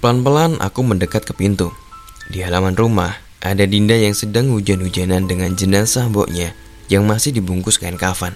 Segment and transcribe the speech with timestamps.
[0.00, 1.68] Pelan-pelan aku mendekat ke pintu.
[2.32, 6.56] Di halaman rumah, ada Dinda yang sedang hujan-hujanan dengan jenazah mboknya
[6.88, 8.32] yang masih dibungkus kain kafan.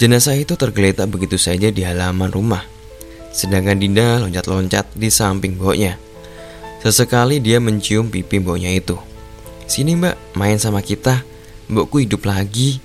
[0.00, 2.64] Jenazah itu tergeletak begitu saja di halaman rumah.
[3.28, 6.00] Sedangkan Dinda loncat-loncat di samping mboknya.
[6.80, 8.96] Sesekali dia mencium pipi mboknya itu.
[9.68, 11.28] Sini mbak, main sama kita.
[11.68, 12.80] Mbokku hidup lagi.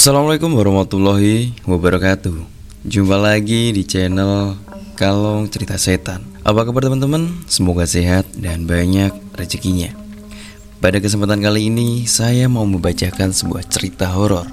[0.00, 2.32] Assalamualaikum warahmatullahi wabarakatuh.
[2.88, 4.56] Jumpa lagi di channel
[4.96, 6.24] Kalong Cerita Setan.
[6.40, 7.44] Apa kabar teman-teman?
[7.44, 9.92] Semoga sehat dan banyak rezekinya.
[10.80, 14.48] Pada kesempatan kali ini Saya mau membacakan sebuah cerita horor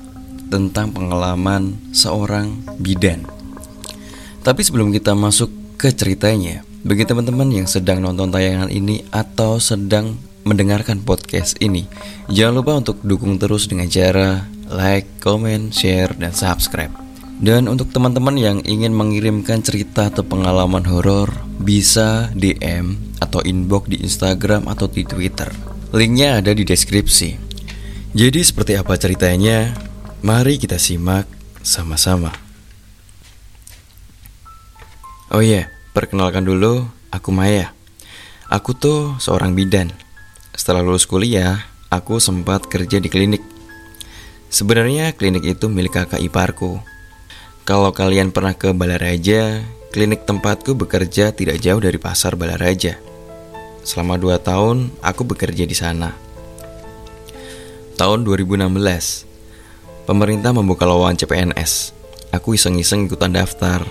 [0.51, 2.51] Tentang pengalaman seorang
[2.83, 3.23] bidan.
[4.43, 10.19] Tapi sebelum kita masuk ke ceritanya Bagi teman-teman yang sedang nonton tayangan ini Atau sedang
[10.43, 11.87] mendengarkan podcast ini
[12.27, 16.91] Jangan lupa untuk dukung terus dengan cara like, comment, share, dan subscribe.
[17.37, 21.29] Dan untuk teman-teman yang ingin mengirimkan cerita atau pengalaman horor,
[21.61, 25.49] bisa DM atau inbox di Instagram atau di Twitter.
[25.93, 27.37] Linknya ada di deskripsi.
[28.17, 29.77] Jadi seperti apa ceritanya?
[30.25, 31.29] Mari kita simak
[31.61, 32.33] sama-sama.
[35.29, 37.75] Oh iya, yeah, perkenalkan dulu, aku Maya.
[38.49, 39.93] Aku tuh seorang bidan.
[40.57, 43.56] Setelah lulus kuliah, aku sempat kerja di klinik
[44.57, 46.81] Sebenarnya klinik itu milik kakak iparku.
[47.61, 49.61] Kalau kalian pernah ke Balaraja,
[49.93, 52.97] klinik tempatku bekerja tidak jauh dari pasar Balaraja.
[53.85, 56.09] Selama dua tahun, aku bekerja di sana.
[58.01, 61.93] Tahun 2016, pemerintah membuka lowongan CPNS.
[62.33, 63.85] Aku iseng-iseng ikutan daftar.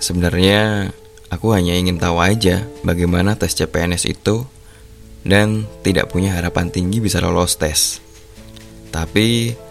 [0.00, 0.96] Sebenarnya,
[1.28, 4.48] aku hanya ingin tahu aja bagaimana tes CPNS itu
[5.28, 8.00] dan tidak punya harapan tinggi bisa lolos tes.
[8.88, 9.65] Tapi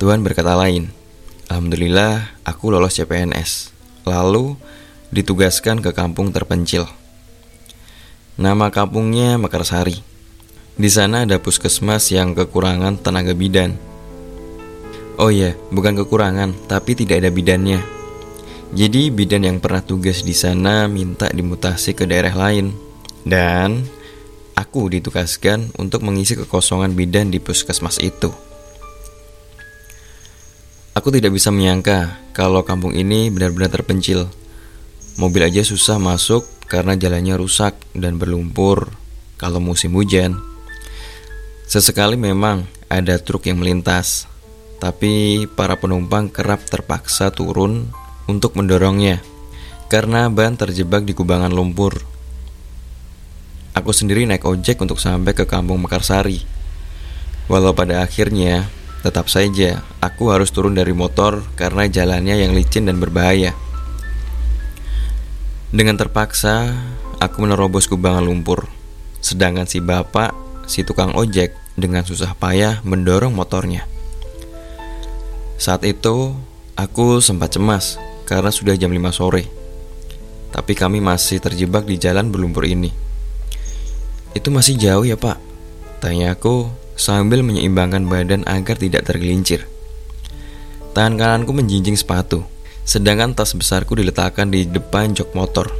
[0.00, 0.88] Tuhan berkata lain.
[1.52, 3.68] Alhamdulillah, aku lolos CPNS.
[4.08, 4.56] Lalu
[5.12, 6.88] ditugaskan ke kampung terpencil.
[8.40, 10.00] Nama kampungnya Mekarsari.
[10.80, 13.76] Di sana ada puskesmas yang kekurangan tenaga bidan.
[15.20, 17.84] Oh iya, bukan kekurangan, tapi tidak ada bidannya.
[18.72, 22.72] Jadi bidan yang pernah tugas di sana minta dimutasi ke daerah lain.
[23.20, 23.84] Dan
[24.56, 28.32] aku ditugaskan untuk mengisi kekosongan bidan di puskesmas itu.
[30.90, 34.26] Aku tidak bisa menyangka kalau kampung ini benar-benar terpencil.
[35.22, 38.90] Mobil aja susah masuk karena jalannya rusak dan berlumpur
[39.38, 40.34] kalau musim hujan.
[41.70, 44.26] Sesekali memang ada truk yang melintas,
[44.82, 47.86] tapi para penumpang kerap terpaksa turun
[48.26, 49.22] untuk mendorongnya
[49.86, 52.02] karena ban terjebak di kubangan lumpur.
[53.78, 56.42] Aku sendiri naik ojek untuk sampai ke kampung Mekarsari.
[57.46, 58.66] Walau pada akhirnya
[59.00, 63.56] Tetap saja, aku harus turun dari motor karena jalannya yang licin dan berbahaya.
[65.72, 66.68] Dengan terpaksa,
[67.16, 68.68] aku menerobos kubangan lumpur.
[69.24, 70.36] Sedangkan si bapak,
[70.68, 73.88] si tukang ojek, dengan susah payah mendorong motornya.
[75.56, 76.36] Saat itu,
[76.76, 77.96] aku sempat cemas
[78.28, 79.48] karena sudah jam 5 sore.
[80.52, 82.92] Tapi kami masih terjebak di jalan berlumpur ini.
[84.36, 85.38] Itu masih jauh ya pak?
[86.04, 89.64] Tanya aku sambil menyeimbangkan badan agar tidak tergelincir.
[90.92, 92.44] Tangan kananku menjinjing sepatu,
[92.84, 95.72] sedangkan tas besarku diletakkan di depan jok motor.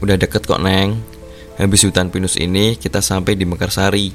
[0.00, 1.04] Udah deket kok, Neng.
[1.58, 4.14] Habis hutan pinus ini, kita sampai di Mekarsari.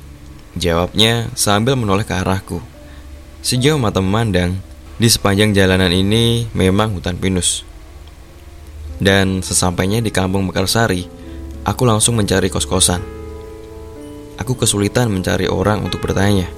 [0.55, 2.63] Jawabnya sambil menoleh ke arahku.
[3.43, 4.55] Sejauh mata memandang,
[4.95, 7.67] di sepanjang jalanan ini memang hutan pinus.
[9.03, 11.03] Dan sesampainya di kampung Mekarsari,
[11.67, 13.22] aku langsung mencari kos-kosan.
[14.41, 16.49] Aku kesulitan mencari orang untuk bertanya.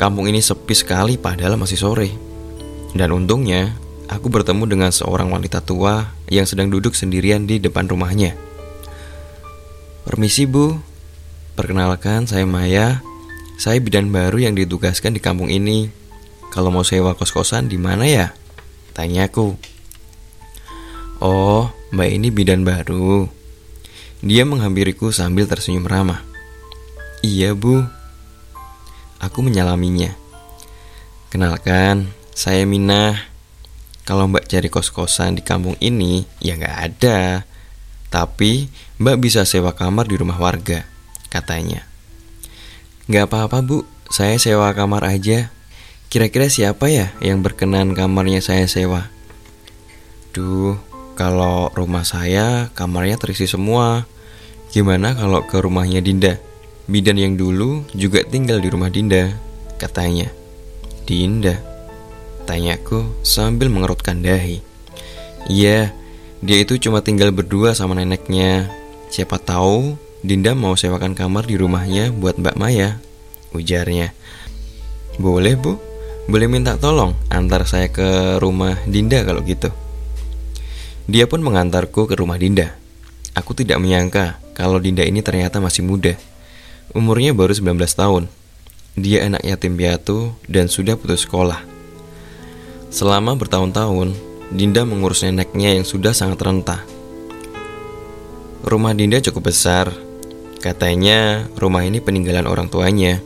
[0.00, 2.10] Kampung ini sepi sekali padahal masih sore.
[2.92, 3.78] Dan untungnya,
[4.10, 8.34] aku bertemu dengan seorang wanita tua yang sedang duduk sendirian di depan rumahnya.
[10.02, 10.74] Permisi bu,
[11.54, 13.00] perkenalkan saya Maya.
[13.62, 15.86] Saya bidan baru yang ditugaskan di kampung ini.
[16.50, 18.34] Kalau mau sewa kos-kosan di mana ya?
[18.92, 19.54] Tanyaku.
[21.22, 23.30] Oh, mbak ini bidan baru.
[24.18, 26.31] Dia menghampiriku sambil tersenyum ramah.
[27.22, 27.86] Iya bu.
[29.22, 30.10] Aku menyalaminya.
[31.30, 33.14] Kenalkan, saya Minah.
[34.02, 37.46] Kalau mbak cari kos-kosan di kampung ini, ya nggak ada.
[38.10, 38.66] Tapi
[38.98, 40.82] mbak bisa sewa kamar di rumah warga
[41.30, 41.86] Katanya.
[43.06, 45.54] Nggak apa-apa bu, saya sewa kamar aja.
[46.10, 49.08] Kira-kira siapa ya yang berkenan kamarnya saya sewa?
[50.34, 50.74] Duh,
[51.14, 54.10] kalau rumah saya kamarnya terisi semua.
[54.74, 56.51] Gimana kalau ke rumahnya Dinda?
[56.90, 59.30] Bidan yang dulu juga tinggal di rumah Dinda,
[59.78, 60.26] katanya.
[61.06, 61.62] Dinda?
[62.42, 64.58] Tanyaku sambil mengerutkan dahi.
[65.46, 65.94] Iya,
[66.42, 68.66] dia itu cuma tinggal berdua sama neneknya.
[69.14, 69.94] Siapa tahu
[70.26, 72.98] Dinda mau sewakan kamar di rumahnya buat Mbak Maya,
[73.54, 74.10] ujarnya.
[75.22, 75.78] Boleh bu,
[76.26, 79.70] boleh minta tolong antar saya ke rumah Dinda kalau gitu.
[81.06, 82.74] Dia pun mengantarku ke rumah Dinda.
[83.38, 86.18] Aku tidak menyangka kalau Dinda ini ternyata masih muda.
[86.92, 88.28] Umurnya baru 19 tahun.
[88.96, 91.64] Dia anak yatim piatu dan sudah putus sekolah.
[92.92, 94.12] Selama bertahun-tahun,
[94.52, 96.84] Dinda mengurus neneknya yang sudah sangat renta.
[98.68, 99.88] Rumah Dinda cukup besar.
[100.60, 103.18] Katanya rumah ini peninggalan orang tuanya.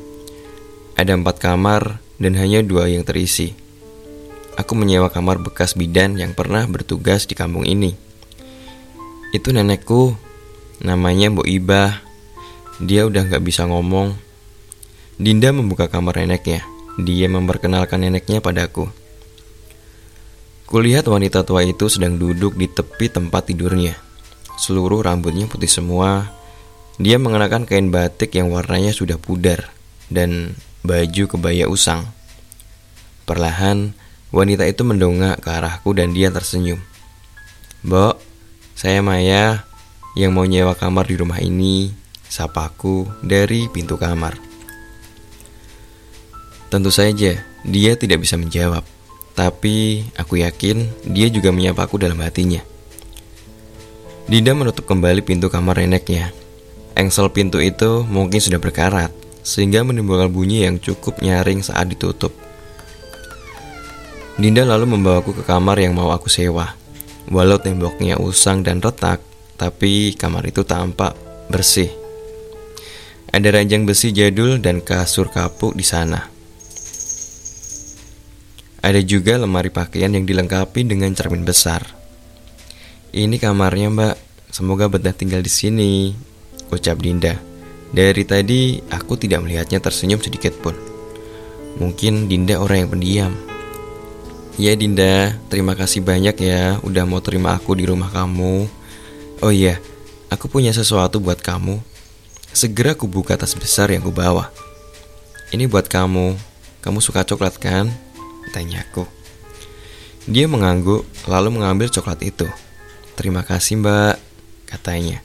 [0.95, 3.67] Ada empat kamar dan hanya dua yang terisi
[4.57, 7.93] aku menyewa kamar bekas bidan yang pernah bertugas di kampung ini.
[9.31, 10.17] Itu nenekku,
[10.81, 12.06] namanya Mbok Ibah.
[12.83, 14.17] Dia udah gak bisa ngomong.
[15.17, 16.65] Dinda membuka kamar neneknya.
[17.01, 18.89] Dia memperkenalkan neneknya padaku.
[20.67, 23.95] Kulihat wanita tua itu sedang duduk di tepi tempat tidurnya.
[24.59, 26.33] Seluruh rambutnya putih semua.
[26.97, 29.71] Dia mengenakan kain batik yang warnanya sudah pudar
[30.09, 32.09] dan baju kebaya usang.
[33.29, 33.93] Perlahan,
[34.35, 36.83] Wanita itu mendongak ke arahku dan dia tersenyum.
[37.87, 38.19] Mbok,
[38.75, 39.63] saya Maya
[40.19, 41.95] yang mau nyewa kamar di rumah ini.
[42.37, 44.37] Sapaku dari pintu kamar.
[46.69, 48.85] Tentu saja dia tidak bisa menjawab,
[49.33, 52.61] tapi aku yakin dia juga menyapaku dalam hatinya.
[54.29, 56.29] Dinda menutup kembali pintu kamar neneknya.
[56.93, 62.37] Engsel pintu itu mungkin sudah berkarat, sehingga menimbulkan bunyi yang cukup nyaring saat ditutup.
[64.37, 66.77] Dinda lalu membawaku ke kamar yang mau aku sewa.
[67.33, 69.25] Walau temboknya usang dan retak,
[69.57, 71.17] tapi kamar itu tampak
[71.49, 72.05] bersih.
[73.37, 76.25] Ada ranjang besi jadul dan kasur kapuk di sana.
[78.81, 81.85] Ada juga lemari pakaian yang dilengkapi dengan cermin besar.
[83.13, 84.17] Ini kamarnya, Mbak.
[84.57, 86.17] Semoga betah tinggal di sini,
[86.73, 87.37] ucap Dinda.
[87.93, 90.73] Dari tadi aku tidak melihatnya tersenyum sedikit pun.
[91.77, 93.33] Mungkin Dinda orang yang pendiam.
[94.57, 98.65] Ya Dinda, terima kasih banyak ya udah mau terima aku di rumah kamu.
[99.45, 99.77] Oh iya,
[100.33, 101.96] aku punya sesuatu buat kamu.
[102.57, 104.49] Segera aku buka tas besar yang ku bawa.
[105.53, 106.41] Ini buat kamu.
[106.81, 107.93] Kamu suka coklat kan?
[108.57, 109.05] Tanyaku.
[110.25, 112.49] Dia mengangguk lalu mengambil coklat itu.
[113.13, 114.17] Terima kasih mbak,
[114.73, 115.21] katanya.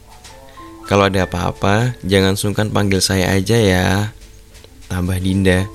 [0.92, 4.12] Kalau ada apa-apa, jangan sungkan panggil saya aja ya.
[4.92, 5.72] Tambah Dinda.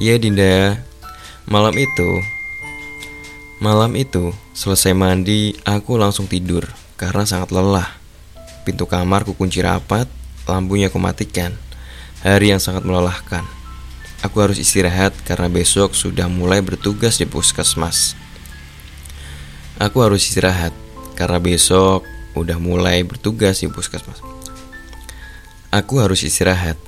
[0.00, 0.80] Iya Dinda.
[1.52, 2.10] Malam itu,
[3.60, 6.64] Malam itu, selesai mandi, aku langsung tidur
[6.96, 7.92] karena sangat lelah.
[8.64, 10.08] Pintu kamar ku kunci rapat,
[10.46, 11.54] lampunya ku matikan.
[12.22, 13.42] Hari yang sangat melelahkan.
[14.22, 18.14] Aku harus istirahat karena besok sudah mulai bertugas di puskesmas.
[19.82, 20.70] Aku harus istirahat
[21.18, 22.06] karena besok
[22.38, 24.22] udah mulai bertugas di puskesmas.
[25.74, 26.78] Aku harus istirahat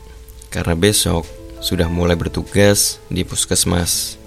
[0.55, 1.27] karena besok
[1.59, 4.21] sudah mulai bertugas di puskesmas.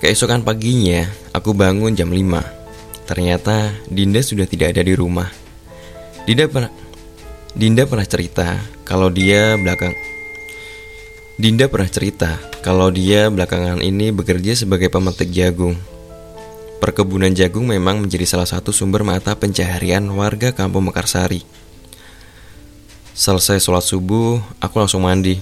[0.00, 3.06] Keesokan paginya, aku bangun jam 5.
[3.06, 5.28] Ternyata Dinda sudah tidak ada di rumah.
[6.24, 6.72] Dinda pernah
[7.50, 9.90] Dinda pernah cerita kalau dia belakang
[11.34, 15.74] Dinda pernah cerita kalau dia belakangan ini bekerja sebagai pemetik jagung.
[16.84, 21.40] Perkebunan jagung memang menjadi salah satu sumber mata pencaharian warga kampung Mekarsari.
[23.16, 25.40] Selesai sholat subuh, aku langsung mandi.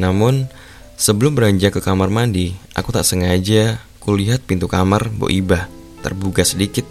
[0.00, 0.48] Namun,
[0.96, 5.64] sebelum beranjak ke kamar mandi, aku tak sengaja Kulihat pintu kamar Mbok Ibah
[6.04, 6.84] terbuka sedikit.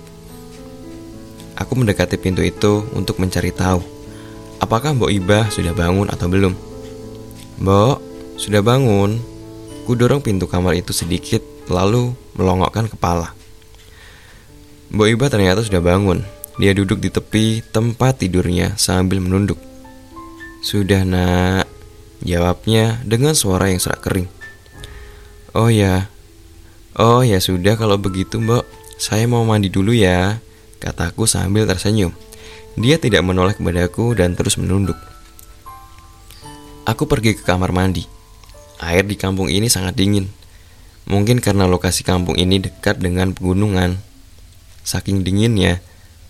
[1.54, 3.93] Aku mendekati pintu itu untuk mencari tahu
[4.64, 6.56] apakah Mbok Ibah sudah bangun atau belum.
[7.60, 7.98] Mbok,
[8.40, 9.20] sudah bangun.
[9.84, 13.36] Ku dorong pintu kamar itu sedikit lalu melongokkan kepala.
[14.96, 16.24] Mbok Ibah ternyata sudah bangun.
[16.56, 19.60] Dia duduk di tepi tempat tidurnya sambil menunduk.
[20.64, 21.68] Sudah nak,
[22.24, 24.32] jawabnya dengan suara yang serak kering.
[25.52, 26.08] Oh ya,
[26.94, 28.70] Oh ya sudah kalau begitu mbok
[29.02, 30.38] Saya mau mandi dulu ya
[30.78, 32.14] Kataku sambil tersenyum
[32.74, 34.98] Dia tidak menoleh kepadaku dan terus menunduk
[36.84, 38.04] Aku pergi ke kamar mandi.
[38.84, 40.28] Air di kampung ini sangat dingin.
[41.08, 44.04] Mungkin karena lokasi kampung ini dekat dengan pegunungan.
[44.84, 45.80] Saking dinginnya,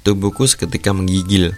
[0.05, 1.57] tubuhku seketika menggigil.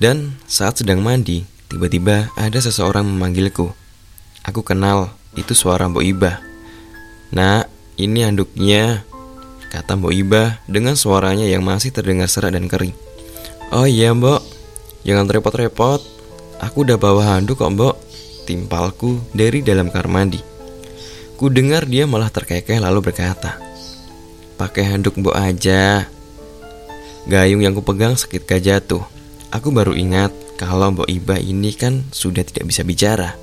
[0.00, 3.76] Dan saat sedang mandi, tiba-tiba ada seseorang memanggilku.
[4.48, 6.36] Aku kenal, itu suara Mbok Ibah.
[7.36, 7.68] Nah,
[8.00, 9.04] ini handuknya,
[9.68, 12.96] kata Mbok Ibah dengan suaranya yang masih terdengar serak dan kering.
[13.72, 14.44] Oh iya Mbok,
[15.00, 16.04] jangan repot-repot.
[16.60, 17.96] Aku udah bawa handuk kok Mbok.
[18.44, 20.36] Timpalku dari dalam kamar mandi.
[21.40, 23.56] Ku dengar dia malah terkekeh lalu berkata,
[24.60, 26.04] Pakai handuk Mbok aja.
[27.24, 29.00] Gayung yang kupegang seketika jatuh.
[29.48, 33.40] Aku baru ingat kalau Mbok Iba ini kan sudah tidak bisa bicara.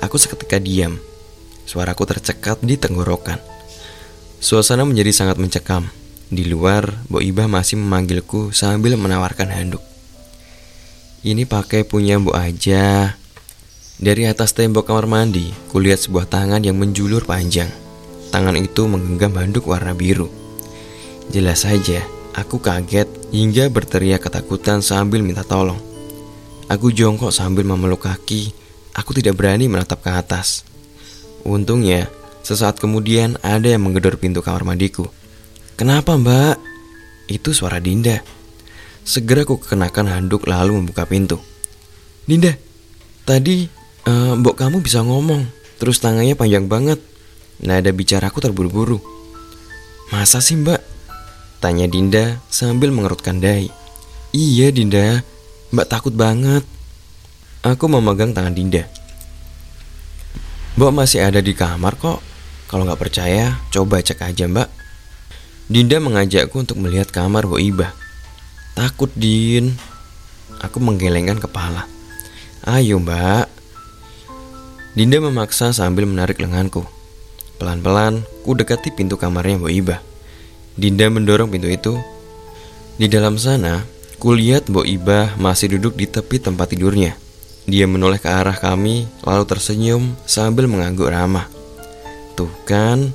[0.00, 0.96] Aku seketika diam.
[1.68, 3.36] Suaraku tercekat di tenggorokan.
[4.40, 5.97] Suasana menjadi sangat mencekam.
[6.28, 9.80] Di luar, Mbok Iba masih memanggilku sambil menawarkan handuk.
[11.24, 13.16] Ini pakai punya Mbok aja.
[13.98, 17.72] Dari atas tembok kamar mandi, kulihat sebuah tangan yang menjulur panjang.
[18.28, 20.28] Tangan itu menggenggam handuk warna biru.
[21.32, 22.04] Jelas saja,
[22.36, 25.80] aku kaget hingga berteriak ketakutan sambil minta tolong.
[26.68, 28.52] Aku jongkok sambil memeluk kaki.
[28.92, 30.62] Aku tidak berani menatap ke atas.
[31.42, 32.12] Untungnya,
[32.44, 35.08] sesaat kemudian ada yang menggedor pintu kamar mandiku.
[35.78, 36.58] Kenapa mbak?
[37.30, 38.18] Itu suara Dinda.
[39.06, 41.38] Segera aku kenakan handuk lalu membuka pintu.
[42.26, 42.50] Dinda,
[43.22, 43.70] tadi
[44.02, 45.46] uh, mbok kamu bisa ngomong,
[45.78, 46.98] terus tangannya panjang banget.
[47.62, 48.98] Nada bicaraku terburu-buru.
[50.10, 50.82] Masa sih mbak?
[51.62, 53.70] Tanya Dinda sambil mengerutkan dahi.
[54.34, 55.22] Iya Dinda,
[55.70, 56.66] mbak takut banget.
[57.62, 58.82] Aku memegang tangan Dinda.
[60.74, 62.18] Mbak masih ada di kamar kok.
[62.66, 64.77] Kalau nggak percaya, coba cek aja mbak.
[65.68, 67.92] Dinda mengajakku untuk melihat kamar Bu Iba.
[68.72, 69.76] Takut Din.
[70.64, 71.84] Aku menggelengkan kepala.
[72.64, 73.52] Ayo mbak,
[74.96, 76.88] Dinda memaksa sambil menarik lenganku.
[77.60, 80.00] Pelan-pelan, ku dekati pintu kamarnya Iba.
[80.72, 82.00] Dinda mendorong pintu itu.
[82.96, 83.84] Di dalam sana,
[84.16, 87.12] kulihat Mbok Iba masih duduk di tepi tempat tidurnya.
[87.68, 91.44] Dia menoleh ke arah kami, lalu tersenyum sambil mengangguk ramah.
[92.34, 93.12] Tuh kan,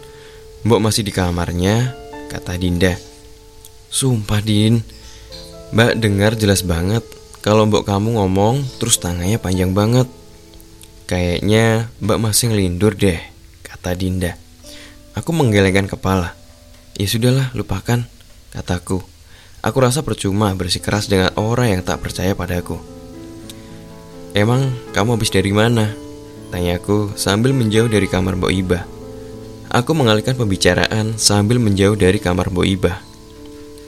[0.64, 2.96] Mbok masih di kamarnya, kata Dinda.
[3.90, 4.84] Sumpah Din,
[5.74, 7.02] Mbak dengar jelas banget
[7.42, 10.06] kalau Mbok kamu ngomong terus tangannya panjang banget.
[11.04, 13.20] Kayaknya mbak masih ngelindur deh,
[13.66, 14.40] kata Dinda.
[15.18, 16.38] Aku menggelengkan kepala.
[16.96, 18.08] Ya sudahlah, lupakan,
[18.56, 19.04] kataku.
[19.60, 22.80] Aku rasa percuma bersikeras dengan orang yang tak percaya padaku.
[24.38, 25.92] Emang kamu habis dari mana?
[26.54, 28.93] Tanyaku sambil menjauh dari kamar Mbok Iba.
[29.74, 32.94] Aku mengalihkan pembicaraan sambil menjauh dari kamar Mbok Iba.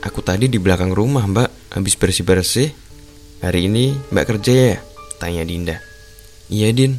[0.01, 2.73] Aku tadi di belakang rumah mbak, habis bersih-bersih.
[3.45, 4.77] Hari ini mbak kerja ya?
[5.21, 5.77] Tanya Dinda.
[6.49, 6.97] Iya Din,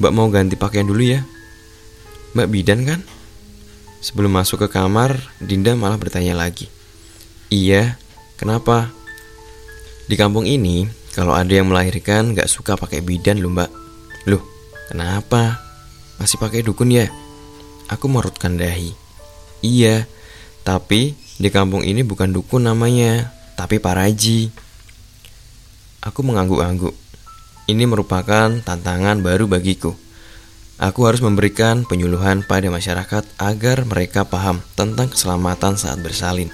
[0.00, 1.20] Mbak mau ganti pakaian dulu ya
[2.36, 3.00] Mbak bidan kan?
[4.04, 6.68] Sebelum masuk ke kamar, Dinda malah bertanya lagi
[7.48, 7.96] Iya,
[8.36, 8.92] kenapa?
[10.08, 10.84] Di kampung ini,
[11.16, 13.72] kalau ada yang melahirkan gak suka pakai bidan loh mbak
[14.28, 14.44] Loh,
[14.92, 15.60] kenapa?
[16.20, 17.08] Masih pakai dukun ya?
[17.88, 18.92] Aku merutkan dahi
[19.64, 20.06] Iya,
[20.62, 24.52] tapi di kampung ini bukan dukun namanya Tapi paraji
[26.04, 27.08] Aku mengangguk-angguk
[27.68, 29.92] ini merupakan tantangan baru bagiku.
[30.80, 36.48] Aku harus memberikan penyuluhan pada masyarakat agar mereka paham tentang keselamatan saat bersalin.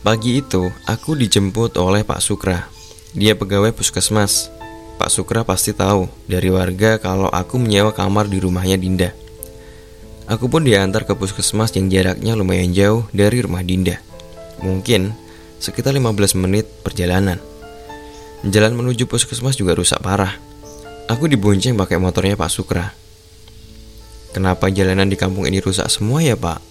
[0.00, 2.72] Pagi itu, aku dijemput oleh Pak Sukra.
[3.12, 4.48] Dia pegawai puskesmas.
[4.96, 9.12] Pak Sukra pasti tahu dari warga kalau aku menyewa kamar di rumahnya Dinda.
[10.30, 13.98] Aku pun diantar ke puskesmas yang jaraknya lumayan jauh dari rumah Dinda.
[14.62, 15.10] Mungkin
[15.58, 17.42] sekitar 15 menit perjalanan.
[18.46, 20.34] Jalan menuju puskesmas juga rusak parah.
[21.10, 22.94] Aku dibonceng pakai motornya Pak Sukra.
[24.32, 26.62] Kenapa jalanan di kampung ini rusak semua ya Pak?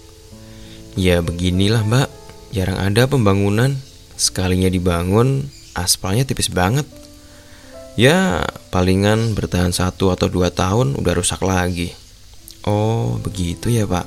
[0.98, 2.10] Ya beginilah Mbak,
[2.51, 3.77] jarang ada pembangunan.
[4.20, 6.84] Sekalinya dibangun, aspalnya tipis banget.
[8.00, 12.00] Ya palingan bertahan satu atau dua tahun udah rusak lagi.
[12.65, 14.06] Oh begitu ya Pak?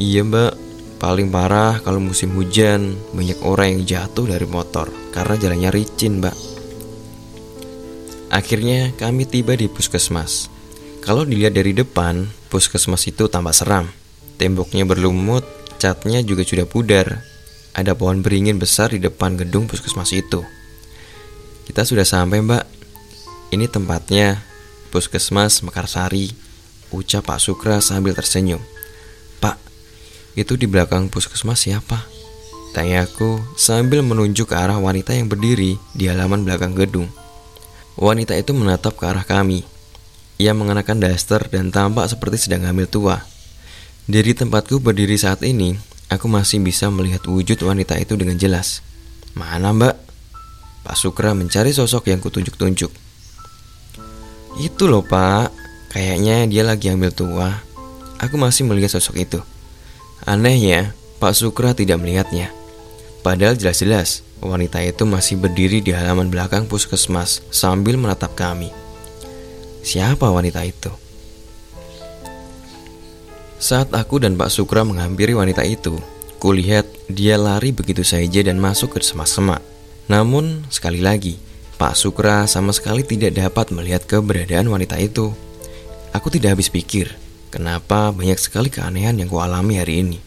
[0.00, 0.52] Iya Mbak,
[0.96, 6.36] paling parah kalau musim hujan banyak orang yang jatuh dari motor karena jalannya licin Mbak.
[8.32, 10.48] Akhirnya kami tiba di puskesmas.
[11.04, 13.86] Kalau dilihat dari depan, puskesmas itu tampak seram.
[14.36, 15.46] Temboknya berlumut,
[15.78, 17.22] catnya juga sudah pudar.
[17.76, 20.42] Ada pohon beringin besar di depan gedung puskesmas itu.
[21.68, 22.64] Kita sudah sampai mbak.
[23.54, 24.42] Ini tempatnya,
[24.90, 26.45] puskesmas Mekarsari,
[26.94, 28.62] ucap Pak Sukra sambil tersenyum.
[29.42, 29.58] Pak,
[30.38, 32.04] itu di belakang puskesmas siapa?
[32.76, 37.08] Tanyaku sambil menunjuk ke arah wanita yang berdiri di halaman belakang gedung.
[37.96, 39.64] Wanita itu menatap ke arah kami.
[40.36, 43.24] Ia mengenakan daster dan tampak seperti sedang hamil tua.
[44.04, 45.72] Dari tempatku berdiri saat ini,
[46.12, 48.84] aku masih bisa melihat wujud wanita itu dengan jelas.
[49.32, 49.96] Mana mbak?
[50.84, 52.92] Pak Sukra mencari sosok yang kutunjuk-tunjuk.
[54.60, 55.65] Itu loh pak,
[55.96, 57.64] kayaknya dia lagi hamil tua.
[58.20, 59.40] Aku masih melihat sosok itu.
[60.28, 62.52] Anehnya, Pak Sukra tidak melihatnya.
[63.24, 68.68] Padahal jelas-jelas wanita itu masih berdiri di halaman belakang puskesmas sambil menatap kami.
[69.80, 70.92] Siapa wanita itu?
[73.56, 75.96] Saat aku dan Pak Sukra menghampiri wanita itu,
[76.36, 79.64] kulihat dia lari begitu saja dan masuk ke semak-semak.
[80.12, 81.40] Namun, sekali lagi,
[81.80, 85.45] Pak Sukra sama sekali tidak dapat melihat keberadaan wanita itu.
[86.14, 87.14] Aku tidak habis pikir,
[87.50, 90.18] kenapa banyak sekali keanehan yang kualami hari ini.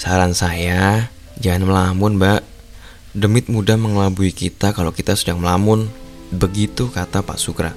[0.00, 2.40] Saran saya, Jangan melamun, Mbak.
[3.16, 5.88] Demit mudah mengelabui kita kalau kita sedang melamun.
[6.28, 7.72] Begitu kata Pak Sukra.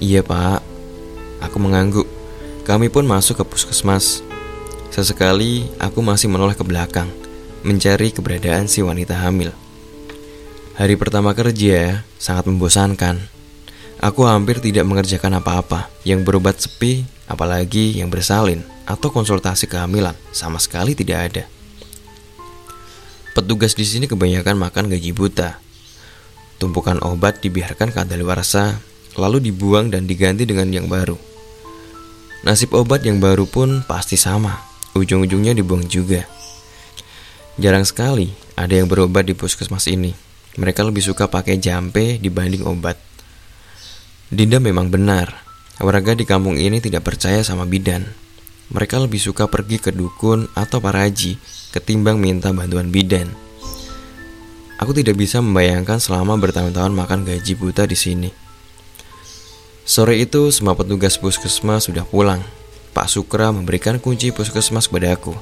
[0.00, 0.64] Iya, Pak.
[1.44, 2.08] Aku mengangguk.
[2.64, 4.24] Kami pun masuk ke puskesmas.
[4.88, 7.12] Sesekali aku masih menoleh ke belakang,
[7.60, 9.52] mencari keberadaan si wanita hamil.
[10.80, 13.20] Hari pertama kerja sangat membosankan.
[13.98, 20.62] Aku hampir tidak mengerjakan apa-apa yang berobat sepi, apalagi yang bersalin atau konsultasi kehamilan sama
[20.62, 21.44] sekali tidak ada.
[23.34, 25.58] Petugas di sini kebanyakan makan gaji buta.
[26.62, 28.78] Tumpukan obat dibiarkan kadaluarsa,
[29.18, 31.18] lalu dibuang dan diganti dengan yang baru.
[32.46, 34.62] Nasib obat yang baru pun pasti sama,
[34.94, 36.22] ujung-ujungnya dibuang juga.
[37.58, 40.14] Jarang sekali ada yang berobat di puskesmas ini.
[40.54, 42.98] Mereka lebih suka pakai jampe dibanding obat.
[44.28, 45.40] Dinda memang benar,
[45.80, 48.04] warga di kampung ini tidak percaya sama bidan.
[48.68, 51.40] Mereka lebih suka pergi ke dukun atau paraji
[51.72, 53.32] ketimbang minta bantuan bidan.
[54.76, 58.28] Aku tidak bisa membayangkan selama bertahun-tahun makan gaji buta di sini.
[59.88, 62.44] Sore itu semua petugas puskesmas sudah pulang.
[62.92, 65.32] Pak Sukra memberikan kunci puskesmas kepada aku.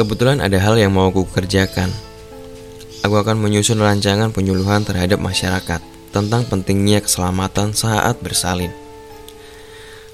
[0.00, 1.92] Kebetulan ada hal yang mau aku kerjakan.
[3.04, 8.70] Aku akan menyusun rancangan penyuluhan terhadap masyarakat tentang pentingnya keselamatan saat bersalin.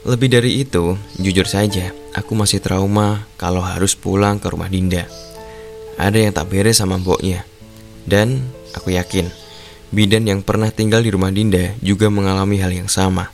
[0.01, 5.05] Lebih dari itu, jujur saja, aku masih trauma kalau harus pulang ke rumah Dinda.
[6.01, 7.45] Ada yang tak beres sama mboknya.
[8.09, 9.29] Dan aku yakin,
[9.93, 13.29] bidan yang pernah tinggal di rumah Dinda juga mengalami hal yang sama.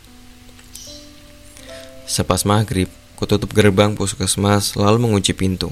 [2.03, 5.71] Sepas maghrib, kututup gerbang puskesmas lalu mengunci pintu.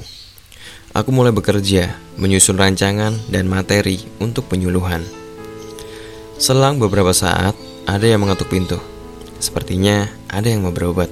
[0.94, 5.23] Aku mulai bekerja, menyusun rancangan dan materi untuk penyuluhan.
[6.34, 7.54] Selang beberapa saat,
[7.86, 8.74] ada yang mengetuk pintu.
[9.38, 11.06] Sepertinya ada yang mau berobat.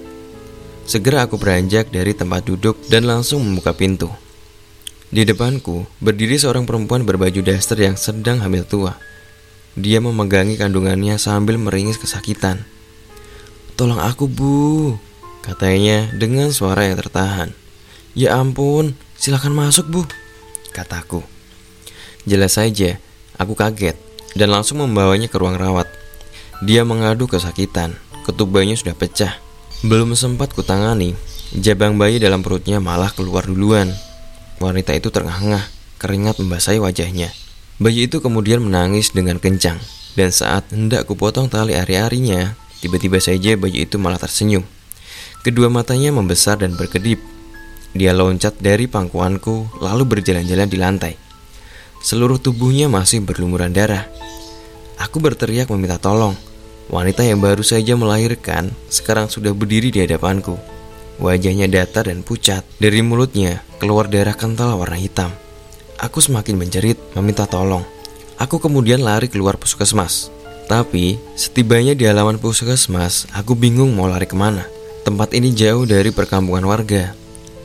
[0.82, 4.10] Segera aku beranjak dari tempat duduk dan langsung membuka pintu.
[5.14, 8.98] Di depanku berdiri seorang perempuan berbaju daster yang sedang hamil tua.
[9.78, 12.66] Dia memegangi kandungannya sambil meringis kesakitan.
[13.78, 14.98] Tolong aku bu,
[15.46, 17.54] katanya dengan suara yang tertahan.
[18.18, 20.02] Ya ampun, silakan masuk bu,
[20.74, 21.22] kataku.
[22.26, 22.98] Jelas saja,
[23.38, 25.88] aku kaget dan langsung membawanya ke ruang rawat.
[26.62, 29.34] Dia mengadu kesakitan, ketup bayinya sudah pecah.
[29.82, 31.18] Belum sempat kutangani,
[31.50, 33.90] jabang bayi dalam perutnya malah keluar duluan.
[34.62, 35.66] Wanita itu terengah-engah,
[35.98, 37.34] keringat membasahi wajahnya.
[37.82, 39.82] Bayi itu kemudian menangis dengan kencang,
[40.14, 44.62] dan saat hendak kupotong tali ari-arinya, tiba-tiba saja bayi itu malah tersenyum.
[45.42, 47.18] Kedua matanya membesar dan berkedip.
[47.90, 51.12] Dia loncat dari pangkuanku, lalu berjalan-jalan di lantai.
[52.02, 54.10] Seluruh tubuhnya masih berlumuran darah.
[54.98, 56.34] Aku berteriak meminta tolong.
[56.90, 60.58] Wanita yang baru saja melahirkan sekarang sudah berdiri di hadapanku.
[61.22, 62.66] Wajahnya datar dan pucat.
[62.82, 65.30] Dari mulutnya keluar darah kental warna hitam.
[66.02, 67.86] Aku semakin menjerit, meminta tolong.
[68.34, 70.34] Aku kemudian lari keluar puskesmas.
[70.66, 74.66] Tapi, setibanya di halaman puskesmas, aku bingung mau lari ke mana.
[75.06, 77.14] Tempat ini jauh dari perkampungan warga.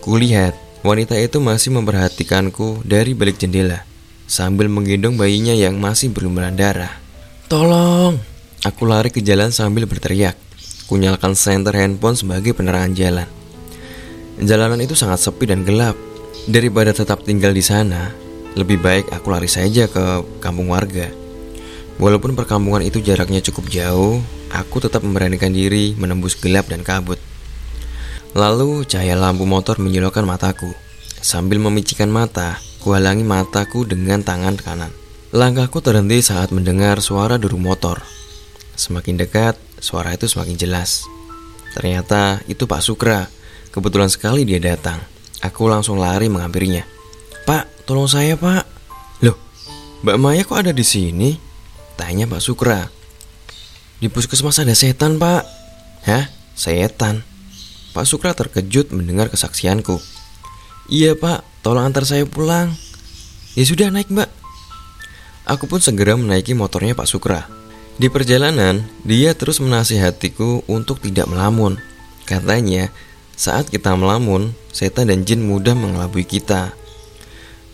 [0.05, 0.53] Kulihat,
[0.85, 3.85] wanita itu masih memperhatikanku dari balik jendela,
[4.27, 6.91] sambil menggendong bayinya yang masih berlumuran darah.
[7.47, 8.19] Tolong!
[8.67, 10.35] Aku lari ke jalan sambil berteriak.
[10.91, 13.27] Kunyalakan senter handphone sebagai penerangan jalan.
[14.43, 15.95] Jalanan itu sangat sepi dan gelap.
[16.47, 18.11] Daripada tetap tinggal di sana,
[18.53, 21.07] lebih baik aku lari saja ke kampung warga.
[21.97, 24.21] Walaupun perkampungan itu jaraknya cukup jauh,
[24.53, 27.17] aku tetap memberanikan diri menembus gelap dan kabut.
[28.37, 30.69] Lalu cahaya lampu motor menyilaukan mataku.
[31.19, 34.95] Sambil memicikan mata, kuhalangi mataku dengan tangan kanan.
[35.35, 37.99] Langkahku terhenti saat mendengar suara deru motor.
[38.79, 41.03] Semakin dekat, suara itu semakin jelas.
[41.75, 43.27] Ternyata itu Pak Sukra
[43.77, 44.97] Kebetulan sekali dia datang.
[45.45, 46.81] Aku langsung lari menghampirinya.
[47.45, 48.65] Pak, tolong saya pak.
[49.21, 49.37] Loh,
[50.01, 51.37] Mbak Maya kok ada di sini?
[51.93, 52.89] Tanya Pak Sukra.
[54.01, 55.45] Di puskesmas ada setan, Pak.
[56.09, 56.25] Hah?
[56.57, 57.21] Setan?
[57.93, 60.01] Pak Sukra terkejut mendengar kesaksianku.
[60.89, 61.56] Iya, Pak.
[61.67, 62.71] Tolong antar saya pulang.
[63.51, 64.31] Ya sudah, naik, Mbak.
[65.51, 67.43] Aku pun segera menaiki motornya Pak Sukra.
[67.99, 71.75] Di perjalanan, dia terus menasihatiku untuk tidak melamun.
[72.23, 72.87] Katanya,
[73.35, 76.71] saat kita melamun, setan dan jin mudah mengelabui kita.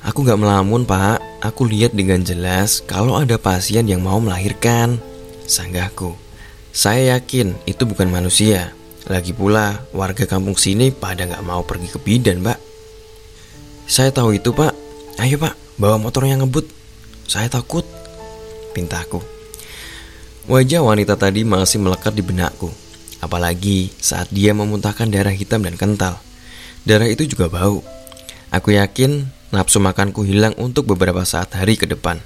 [0.01, 1.45] Aku gak melamun, Pak.
[1.45, 4.97] Aku lihat dengan jelas kalau ada pasien yang mau melahirkan.
[5.45, 6.17] Sanggahku.
[6.73, 8.73] Saya yakin itu bukan manusia.
[9.05, 12.62] Lagi pula, warga kampung sini pada gak mau pergi ke bidan, Pak.
[13.83, 14.71] Saya tahu itu, Pak.
[15.19, 16.67] Ayo, Pak, bawa motor yang ngebut.
[17.27, 17.83] Saya takut.
[18.71, 19.19] Pintaku.
[20.47, 22.71] Wajah wanita tadi masih melekat di benakku.
[23.23, 26.19] Apalagi saat dia memuntahkan darah hitam dan kental.
[26.83, 27.79] Darah itu juga bau.
[28.51, 32.19] Aku yakin nafsu makanku hilang untuk beberapa saat hari ke depan.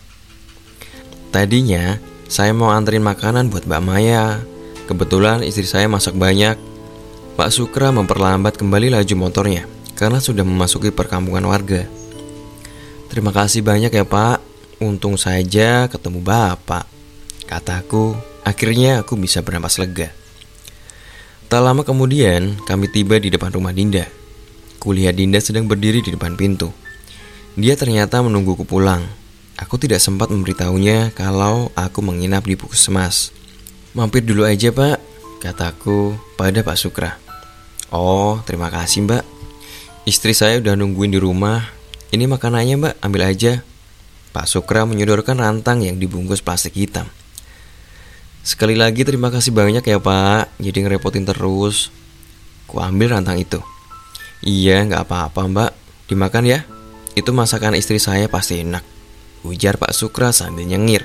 [1.29, 4.41] Tadinya, saya mau anterin makanan buat Mbak Maya.
[4.89, 6.57] Kebetulan istri saya masak banyak.
[7.37, 11.89] Pak Sukra memperlambat kembali laju motornya karena sudah memasuki perkampungan warga.
[13.09, 14.45] Terima kasih banyak ya Pak.
[14.77, 16.85] Untung saja ketemu Bapak.
[17.49, 18.13] Kataku,
[18.45, 20.13] akhirnya aku bisa bernapas lega.
[21.49, 24.05] Tak lama kemudian, kami tiba di depan rumah Dinda.
[24.77, 26.69] Kulihat Dinda sedang berdiri di depan pintu.
[27.57, 29.01] Dia ternyata menungguku pulang.
[29.57, 33.33] Aku tidak sempat memberitahunya kalau aku menginap di puskesmas.
[33.97, 35.01] Mampir dulu aja pak,
[35.41, 37.17] kataku pada Pak Sukra.
[37.89, 39.36] Oh, terima kasih mbak.
[40.07, 41.67] Istri saya udah nungguin di rumah.
[42.15, 43.59] Ini makanannya mbak, ambil aja.
[44.31, 47.11] Pak Sukra menyodorkan rantang yang dibungkus plastik hitam.
[48.39, 50.55] Sekali lagi terima kasih banyak ya pak.
[50.63, 51.91] Jadi ngerepotin terus.
[52.71, 53.59] Ku ambil rantang itu.
[54.47, 55.71] Iya nggak apa-apa mbak.
[56.07, 56.63] Dimakan ya.
[57.11, 58.87] Itu masakan istri saya pasti enak.
[59.43, 61.03] Ujar Pak Sukra sambil nyengir.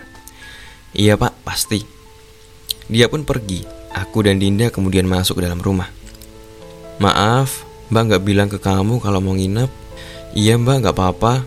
[0.94, 1.42] Iya pak.
[1.42, 1.82] Pasti.
[2.86, 3.66] Dia pun pergi.
[3.98, 5.90] Aku dan Dinda kemudian masuk ke dalam rumah.
[7.02, 9.68] Maaf Mbak nggak bilang ke kamu kalau mau nginep
[10.32, 11.44] Iya mbak nggak apa-apa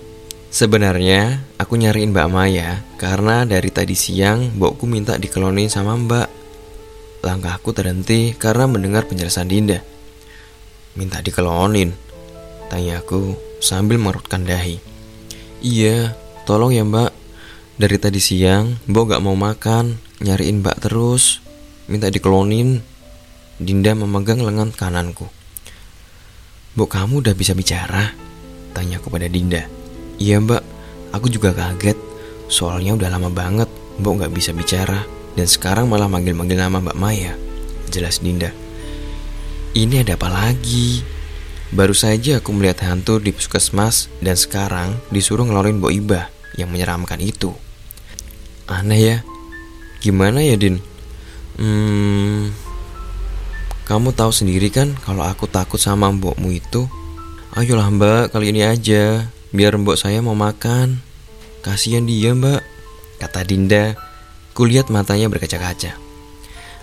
[0.55, 6.27] Sebenarnya aku nyariin Mbak Maya karena dari tadi siang mbokku minta dikelonin sama Mbak.
[7.27, 9.83] Langkahku terhenti karena mendengar penjelasan Dinda.
[10.95, 11.91] Minta dikelonin?
[12.71, 14.79] Tanyaku sambil mengerutkan dahi.
[15.59, 16.15] Iya,
[16.47, 17.11] tolong ya Mbak.
[17.75, 21.43] Dari tadi siang Mbok gak mau makan, nyariin Mbak terus.
[21.91, 22.79] Minta dikelonin.
[23.59, 25.27] Dinda memegang lengan kananku.
[26.75, 28.11] Mbok kamu udah bisa bicara?
[28.75, 29.63] Tanyaku pada Dinda.
[30.19, 30.59] Iya mbak,
[31.15, 31.95] aku juga kaget.
[32.51, 33.71] Soalnya udah lama banget
[34.03, 35.07] mbak nggak bisa bicara.
[35.39, 37.39] Dan sekarang malah manggil-manggil nama mbak Maya.
[37.87, 38.51] Jelas Dinda.
[39.75, 41.03] Ini ada apa lagi?
[41.75, 47.19] Baru saja aku melihat hantu di puskesmas dan sekarang disuruh ngeluarin Mbok Iba yang menyeramkan
[47.19, 47.51] itu.
[48.67, 49.17] Aneh ya.
[49.99, 50.79] Gimana ya Din?
[51.59, 52.55] Hmm,
[53.85, 56.89] kamu tahu sendiri kan kalau aku takut sama mbokmu itu.
[57.53, 59.29] Ayolah mbak, kali ini aja.
[59.53, 61.05] Biar mbok saya mau makan.
[61.61, 62.65] Kasihan dia mbak,
[63.21, 63.93] kata Dinda.
[64.57, 66.01] Kulihat matanya berkaca-kaca.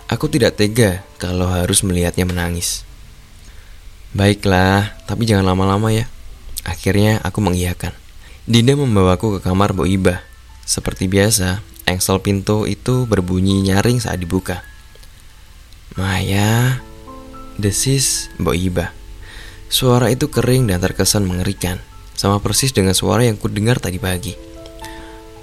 [0.07, 2.87] Aku tidak tega kalau harus melihatnya menangis.
[4.15, 6.07] Baiklah, tapi jangan lama-lama ya.
[6.63, 7.91] Akhirnya aku mengiyakan.
[8.47, 10.15] Dinda membawaku ke kamar Mbok Iba.
[10.63, 14.63] Seperti biasa, engsel pintu itu berbunyi nyaring saat dibuka.
[15.99, 16.79] Maya,
[17.57, 18.85] desis Mbok Iba.
[19.73, 21.81] Suara itu kering dan terkesan mengerikan.
[22.13, 24.37] Sama persis dengan suara yang kudengar tadi pagi.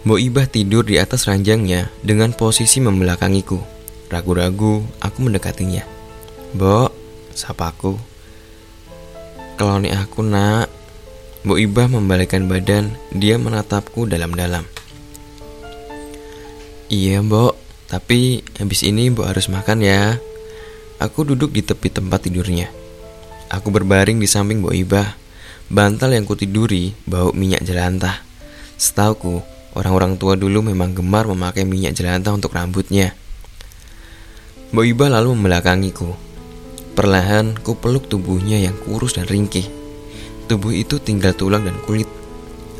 [0.07, 3.61] Mbok Ibah tidur di atas ranjangnya dengan posisi membelakangiku.
[4.09, 5.85] Ragu-ragu, aku mendekatinya.
[6.57, 6.91] Mbok,
[7.37, 7.99] sapaku.
[9.61, 10.73] Keloni aku nak.
[11.45, 14.65] Mbok Ibah membalikkan badan, dia menatapku dalam-dalam.
[16.91, 17.55] Iya mbok,
[17.87, 20.19] tapi habis ini mbok harus makan ya.
[21.01, 22.69] Aku duduk di tepi tempat tidurnya.
[23.49, 25.09] Aku berbaring di samping Mbok Ibah
[25.71, 28.27] Bantal yang kutiduri bau minyak jelantah.
[28.75, 29.39] Setauku,
[29.79, 33.15] orang-orang tua dulu memang gemar memakai minyak jelantah untuk rambutnya.
[34.75, 36.11] Mbak Iba lalu membelakangiku.
[36.99, 39.71] Perlahan ku peluk tubuhnya yang kurus dan ringkih.
[40.51, 42.11] Tubuh itu tinggal tulang dan kulit.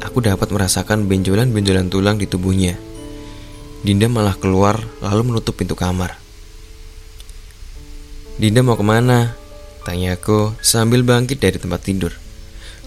[0.03, 2.75] Aku dapat merasakan benjolan-benjolan tulang di tubuhnya.
[3.87, 6.20] Dinda malah keluar lalu menutup pintu kamar.
[8.41, 9.37] Dinda mau ke mana?
[9.85, 12.17] Tanyaku sambil bangkit dari tempat tidur.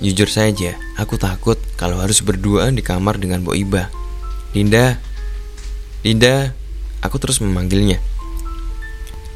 [0.01, 3.93] Jujur saja, aku takut kalau harus berduaan di kamar dengan Bo Iba.
[4.49, 4.97] Dinda,
[6.01, 6.57] Dinda,
[7.05, 8.01] aku terus memanggilnya.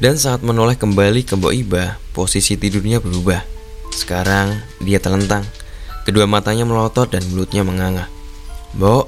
[0.02, 3.46] Dan saat menoleh kembali ke Bo Iba, posisi tidurnya berubah.
[3.94, 5.46] Sekarang dia telentang,
[6.02, 8.10] kedua matanya melotot dan mulutnya menganga.
[8.74, 9.06] Bo,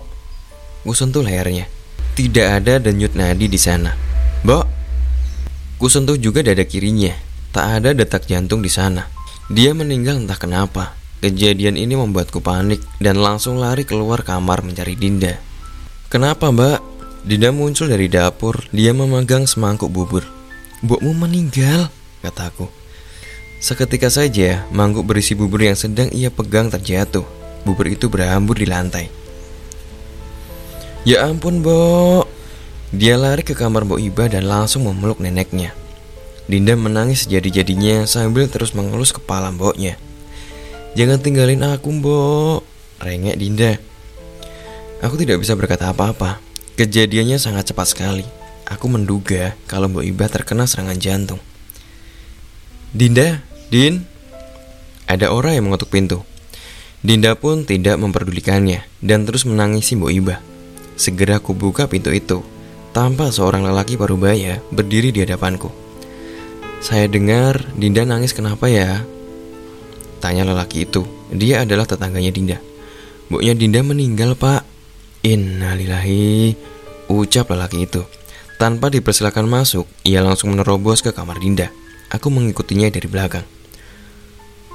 [0.86, 1.66] gue sentuh lehernya.
[2.14, 3.98] Tidak ada denyut nadi di sana.
[4.46, 4.62] Bo,
[5.80, 7.16] Ku sentuh juga dada kirinya.
[7.56, 9.08] Tak ada detak jantung di sana.
[9.48, 10.92] Dia meninggal entah kenapa.
[11.24, 15.40] Kejadian ini membuatku panik dan langsung lari keluar kamar mencari Dinda.
[16.12, 16.84] Kenapa mbak?
[17.24, 20.24] Dinda muncul dari dapur, dia memegang semangkuk bubur.
[20.84, 21.88] Bokmu meninggal,
[22.24, 22.68] kataku.
[23.60, 27.24] Seketika saja, mangkuk berisi bubur yang sedang ia pegang terjatuh.
[27.64, 29.12] Bubur itu berhambur di lantai.
[31.04, 32.24] Ya ampun, Bo.
[32.90, 35.70] Dia lari ke kamar Mbok Iba dan langsung memeluk neneknya.
[36.50, 39.94] Dinda menangis sejadi-jadinya sambil terus mengelus kepala mboknya.
[40.98, 42.66] Jangan tinggalin aku, Mbok.
[42.98, 43.78] Rengek Dinda.
[45.06, 46.42] Aku tidak bisa berkata apa-apa.
[46.74, 48.26] Kejadiannya sangat cepat sekali.
[48.66, 51.38] Aku menduga kalau Mbok Iba terkena serangan jantung.
[52.90, 54.02] Dinda, Din,
[55.06, 56.26] ada orang yang mengetuk pintu.
[57.06, 60.42] Dinda pun tidak memperdulikannya dan terus menangisi Mbok Iba.
[60.98, 62.42] Segera aku buka pintu itu.
[62.90, 65.70] Tanpa seorang lelaki parubaya berdiri di hadapanku.
[66.82, 69.06] Saya dengar Dinda nangis kenapa ya?
[70.18, 71.06] Tanya lelaki itu.
[71.30, 72.58] Dia adalah tetangganya Dinda.
[73.30, 74.66] Mboknya Dinda meninggal pak.
[75.22, 76.56] Innalillahi.
[77.06, 78.02] Ucap lelaki itu.
[78.60, 81.72] Tanpa dipersilakan masuk, ia langsung menerobos ke kamar Dinda.
[82.10, 83.46] Aku mengikutinya dari belakang.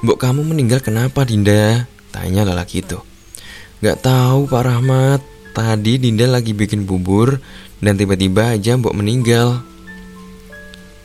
[0.06, 1.90] Mbok kamu meninggal kenapa Dinda?
[2.16, 2.96] Tanya lelaki itu
[3.84, 5.22] Gak tahu Pak Rahmat
[5.56, 7.40] Tadi Dinda lagi bikin bubur
[7.84, 9.64] Dan tiba-tiba aja Mbok meninggal.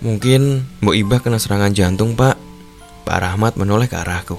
[0.01, 2.39] Mungkin Mbok Ibah kena serangan jantung pak.
[3.05, 4.39] Pak Rahmat menoleh ke arahku.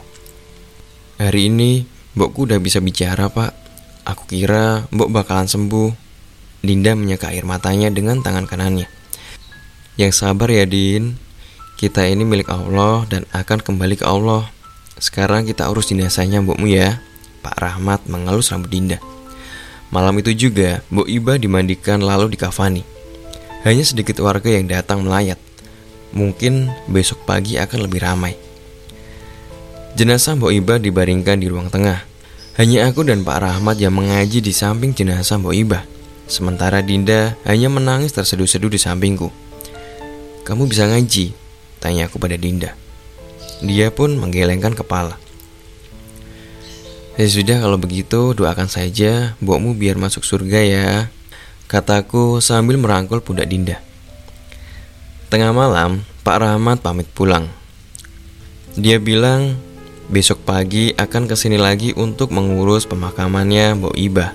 [1.20, 3.54] Hari ini Mbokku udah bisa bicara pak.
[4.08, 5.92] Aku kira Mbok bakalan sembuh.
[6.62, 8.86] Dinda menyeka air matanya dengan tangan kanannya.
[9.98, 11.18] Yang sabar ya Din.
[11.82, 14.46] Kita ini milik Allah dan akan kembali ke Allah.
[15.02, 17.02] Sekarang kita urus jenazahnya mbokmu ya.
[17.42, 19.02] Pak Rahmat mengelus rambut Dinda.
[19.92, 22.88] Malam itu juga, Mbok Iba dimandikan lalu dikafani.
[23.68, 25.38] Hanya sedikit warga yang datang melayat.
[26.16, 28.40] Mungkin besok pagi akan lebih ramai.
[30.00, 32.08] Jenazah Mbok Iba dibaringkan di ruang tengah.
[32.56, 35.84] Hanya aku dan Pak Rahmat yang mengaji di samping jenazah Mbok Iba.
[36.32, 39.28] Sementara Dinda hanya menangis terseduh-seduh di sampingku.
[40.48, 41.36] Kamu bisa ngaji,
[41.82, 42.78] Tanya aku pada Dinda.
[43.66, 45.18] Dia pun menggelengkan kepala.
[47.20, 50.90] Ya sudah kalau begitu doakan saja buatmu biar masuk surga ya.
[51.68, 53.84] Kataku sambil merangkul pundak Dinda.
[55.28, 57.52] Tengah malam Pak Rahmat pamit pulang.
[58.80, 59.60] Dia bilang
[60.08, 64.32] besok pagi akan ke sini lagi untuk mengurus pemakamannya Mbok Iba.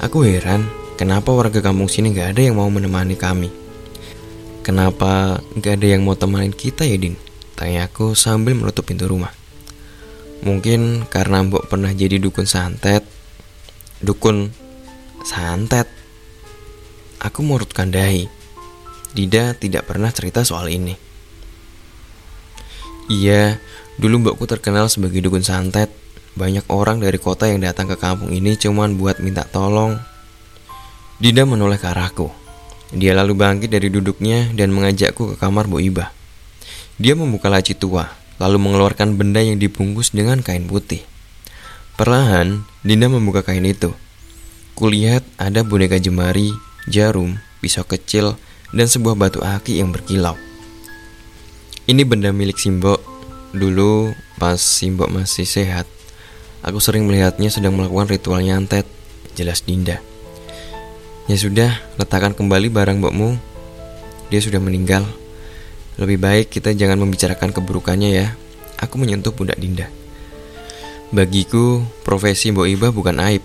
[0.00, 0.68] Aku heran
[1.00, 3.48] kenapa warga kampung sini gak ada yang mau menemani kami?
[4.60, 7.16] Kenapa gak ada yang mau temanin kita ya Din?
[7.56, 9.35] Tanya aku sambil menutup pintu rumah
[10.44, 13.06] Mungkin karena Mbok pernah jadi dukun santet.
[14.02, 14.52] Dukun
[15.24, 15.88] santet?
[17.22, 18.28] Aku murut kandai.
[19.16, 20.92] Dida tidak pernah cerita soal ini.
[23.06, 23.62] Iya,
[23.96, 25.88] dulu mbokku terkenal sebagai dukun santet.
[26.36, 29.96] Banyak orang dari kota yang datang ke kampung ini cuman buat minta tolong.
[31.16, 32.28] Dida menoleh ke arahku.
[32.92, 36.12] Dia lalu bangkit dari duduknya dan mengajakku ke kamar Bu Iba.
[37.00, 38.04] Dia membuka laci tua,
[38.36, 41.04] lalu mengeluarkan benda yang dibungkus dengan kain putih.
[41.96, 43.96] Perlahan, Dinda membuka kain itu.
[44.76, 46.52] Kulihat ada boneka jemari,
[46.84, 48.36] jarum, pisau kecil,
[48.76, 50.36] dan sebuah batu aki yang berkilau.
[51.88, 53.00] Ini benda milik Simbok.
[53.56, 55.88] Dulu, pas Simbok masih sehat,
[56.60, 58.84] aku sering melihatnya sedang melakukan ritual nyantet.
[59.32, 60.02] Jelas Dinda.
[61.26, 63.40] Ya sudah, letakkan kembali barang mbokmu.
[64.28, 65.08] Dia sudah meninggal.
[65.96, 68.28] Lebih baik kita jangan membicarakan keburukannya ya.
[68.76, 69.88] Aku menyentuh pundak Dinda.
[71.08, 73.40] Bagiku, profesi Mbok Iba bukan aib.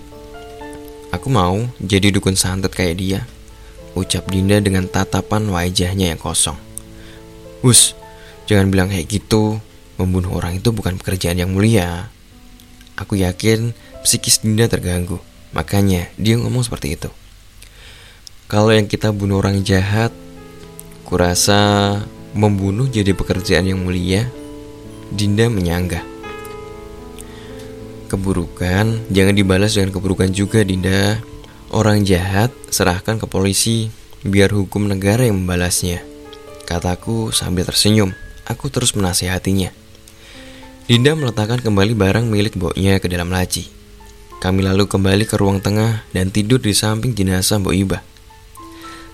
[1.15, 3.19] Aku mau jadi dukun santet kayak dia.
[3.95, 6.59] Ucap Dinda dengan tatapan wajahnya yang kosong.
[7.63, 7.95] Hus,
[8.51, 9.63] jangan bilang kayak gitu.
[9.95, 12.11] Membunuh orang itu bukan pekerjaan yang mulia.
[12.99, 13.71] Aku yakin
[14.03, 15.23] psikis Dinda terganggu.
[15.55, 17.07] Makanya dia ngomong seperti itu.
[18.51, 20.11] Kalau yang kita bunuh orang jahat,
[21.07, 22.03] kurasa
[22.35, 24.27] membunuh jadi pekerjaan yang mulia.
[25.11, 26.03] Dinda menyanggah.
[28.07, 31.19] Keburukan jangan dibalas dengan keburukan juga, Dinda.
[31.71, 33.87] Orang jahat serahkan ke polisi,
[34.23, 36.03] biar hukum negara yang membalasnya.
[36.67, 38.11] Kataku sambil tersenyum.
[38.47, 39.71] Aku terus menasihatinya.
[40.91, 43.71] Dinda meletakkan kembali barang milik Mboknya ke dalam laci.
[44.43, 48.01] Kami lalu kembali ke ruang tengah dan tidur di samping jenazah Mbok Ibah.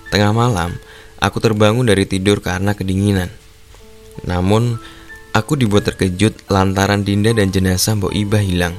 [0.09, 0.79] Tengah malam,
[1.17, 3.29] aku terbangun dari tidur karena kedinginan.
[4.25, 4.81] Namun,
[5.33, 8.75] aku dibuat terkejut lantaran Dinda dan jenazah Mbok Ibah hilang.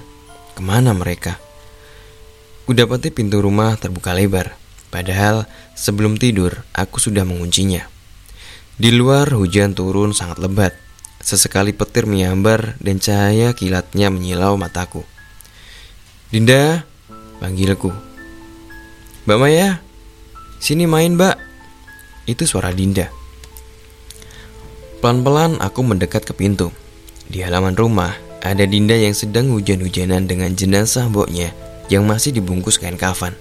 [0.59, 1.38] Ke mana mereka?
[2.66, 4.59] Kudapati pintu rumah terbuka lebar.
[4.88, 5.44] Padahal
[5.77, 7.87] sebelum tidur, aku sudah menguncinya.
[8.79, 10.72] Di luar hujan turun sangat lebat.
[11.18, 15.03] Sesekali petir menyambar dan cahaya kilatnya menyilau mataku.
[16.29, 16.85] Dinda,
[17.40, 17.90] panggilku.
[19.24, 19.81] Mbak Maya,
[20.61, 21.47] sini main mbak.
[22.28, 23.08] Itu suara Dinda.
[25.00, 26.68] Pelan-pelan aku mendekat ke pintu.
[27.24, 28.12] Di halaman rumah,
[28.44, 31.56] ada Dinda yang sedang hujan-hujanan dengan jenazah mboknya
[31.88, 33.32] yang masih dibungkus kain kafan.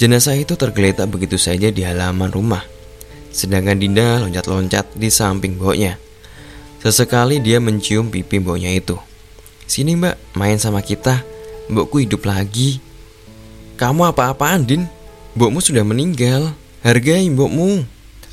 [0.00, 2.64] Jenazah itu tergeletak begitu saja di halaman rumah
[3.36, 6.00] Sedangkan Dinda loncat-loncat di samping mboknya.
[6.80, 8.96] Sesekali dia mencium pipi mboknya itu.
[9.68, 11.20] Sini mbak, main sama kita.
[11.68, 12.80] Mbokku hidup lagi.
[13.76, 14.88] Kamu apa-apaan, Din?
[15.36, 16.56] Mbokmu sudah meninggal.
[16.86, 17.82] Hargai mbokmu.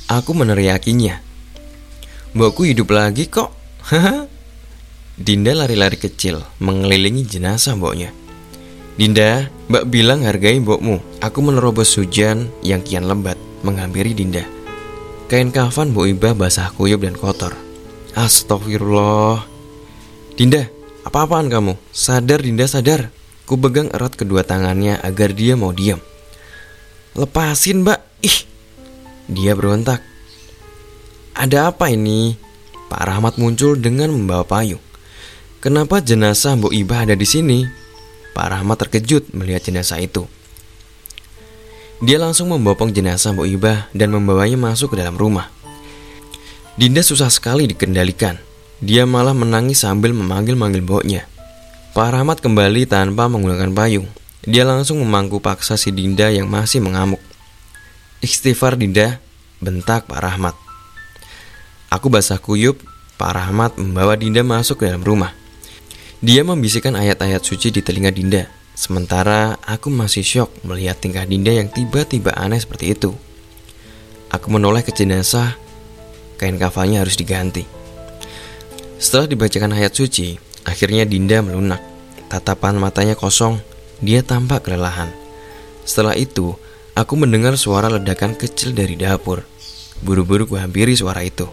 [0.06, 1.18] Aku meneriakinya.
[2.38, 3.50] Mbokku hidup lagi kok.
[5.26, 8.14] Dinda lari-lari kecil, mengelilingi jenazah mboknya.
[8.94, 11.02] Dinda, mbak bilang hargai mbokmu.
[11.18, 13.34] Aku menerobos hujan yang kian lebat,
[13.66, 14.46] menghampiri Dinda.
[15.26, 17.58] Kain kafan Bu Iba basah kuyup dan kotor.
[18.14, 19.42] Astagfirullah.
[20.38, 20.70] Dinda,
[21.02, 21.74] apa-apaan kamu?
[21.90, 23.10] Sadar Dinda, sadar.
[23.50, 25.98] Ku pegang erat kedua tangannya agar dia mau diam.
[27.18, 28.13] Lepasin, Mbak.
[28.24, 28.38] Ih.
[29.28, 30.00] Dia berontak.
[31.36, 32.40] Ada apa ini?
[32.88, 34.80] Pak Rahmat muncul dengan membawa payung.
[35.60, 37.68] Kenapa jenazah Bu Iba ada di sini?
[38.32, 40.24] Pak Rahmat terkejut melihat jenazah itu.
[42.04, 45.48] Dia langsung membopong jenazah Mbok Ibah dan membawanya masuk ke dalam rumah.
[46.74, 48.36] Dinda susah sekali dikendalikan.
[48.82, 51.24] Dia malah menangis sambil memanggil-manggil mboknya.
[51.94, 54.10] Pak Rahmat kembali tanpa menggunakan payung.
[54.44, 57.22] Dia langsung memangku paksa si Dinda yang masih mengamuk.
[58.24, 59.20] Istighfar Dinda,
[59.60, 60.56] bentak Pak Rahmat.
[61.92, 62.80] Aku basah kuyup,
[63.20, 65.36] Pak Rahmat membawa Dinda masuk ke dalam rumah.
[66.24, 71.70] Dia membisikkan ayat-ayat suci di telinga Dinda Sementara aku masih syok melihat tingkah Dinda yang
[71.70, 73.14] tiba-tiba aneh seperti itu.
[74.34, 75.54] Aku menoleh ke jenazah,
[76.34, 77.62] kain kafannya harus diganti.
[78.98, 80.34] Setelah dibacakan ayat suci,
[80.66, 81.78] akhirnya Dinda melunak.
[82.26, 83.62] Tatapan matanya kosong,
[84.02, 85.14] dia tampak kelelahan.
[85.86, 86.58] Setelah itu,
[86.94, 89.42] aku mendengar suara ledakan kecil dari dapur.
[90.00, 91.46] Buru-buru kuhampiri suara itu.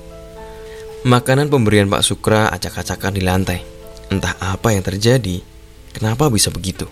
[1.01, 3.59] Makanan pemberian Pak Sukra acak-acakan di lantai.
[4.13, 5.41] Entah apa yang terjadi,
[5.97, 6.85] kenapa bisa begitu?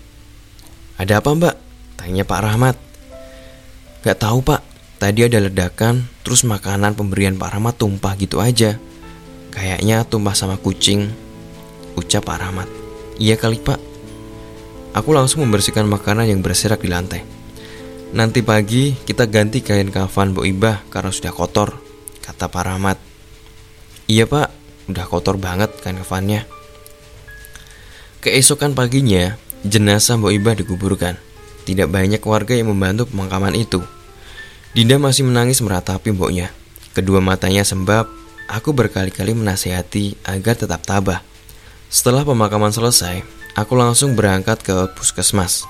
[0.98, 1.56] Ada apa mbak?
[2.00, 2.76] Tanya Pak Rahmat.
[4.00, 4.64] Gak tahu pak,
[4.98, 8.80] tadi ada ledakan, terus makanan pemberian Pak Rahmat tumpah gitu aja.
[9.52, 11.12] Kayaknya tumpah sama kucing,
[12.00, 12.68] ucap Pak Rahmat.
[13.20, 13.76] Iya kali pak.
[14.96, 17.22] Aku langsung membersihkan makanan yang berserak di lantai.
[18.10, 21.78] Nanti pagi kita ganti kain kafan Bu Ibah karena sudah kotor,
[22.26, 22.98] kata Pak Rahmat.
[24.10, 24.50] Iya pak,
[24.90, 26.50] udah kotor banget kain kafannya.
[28.26, 31.16] Keesokan paginya, Jenazah Mbok Ibah dikuburkan.
[31.70, 33.86] Tidak banyak warga yang membantu pemakaman itu.
[34.74, 36.50] Dinda masih menangis meratapi mboknya.
[36.98, 38.10] Kedua matanya sembab,
[38.50, 41.22] aku berkali-kali menasihati agar tetap tabah.
[41.94, 43.22] Setelah pemakaman selesai,
[43.54, 45.70] aku langsung berangkat ke puskesmas.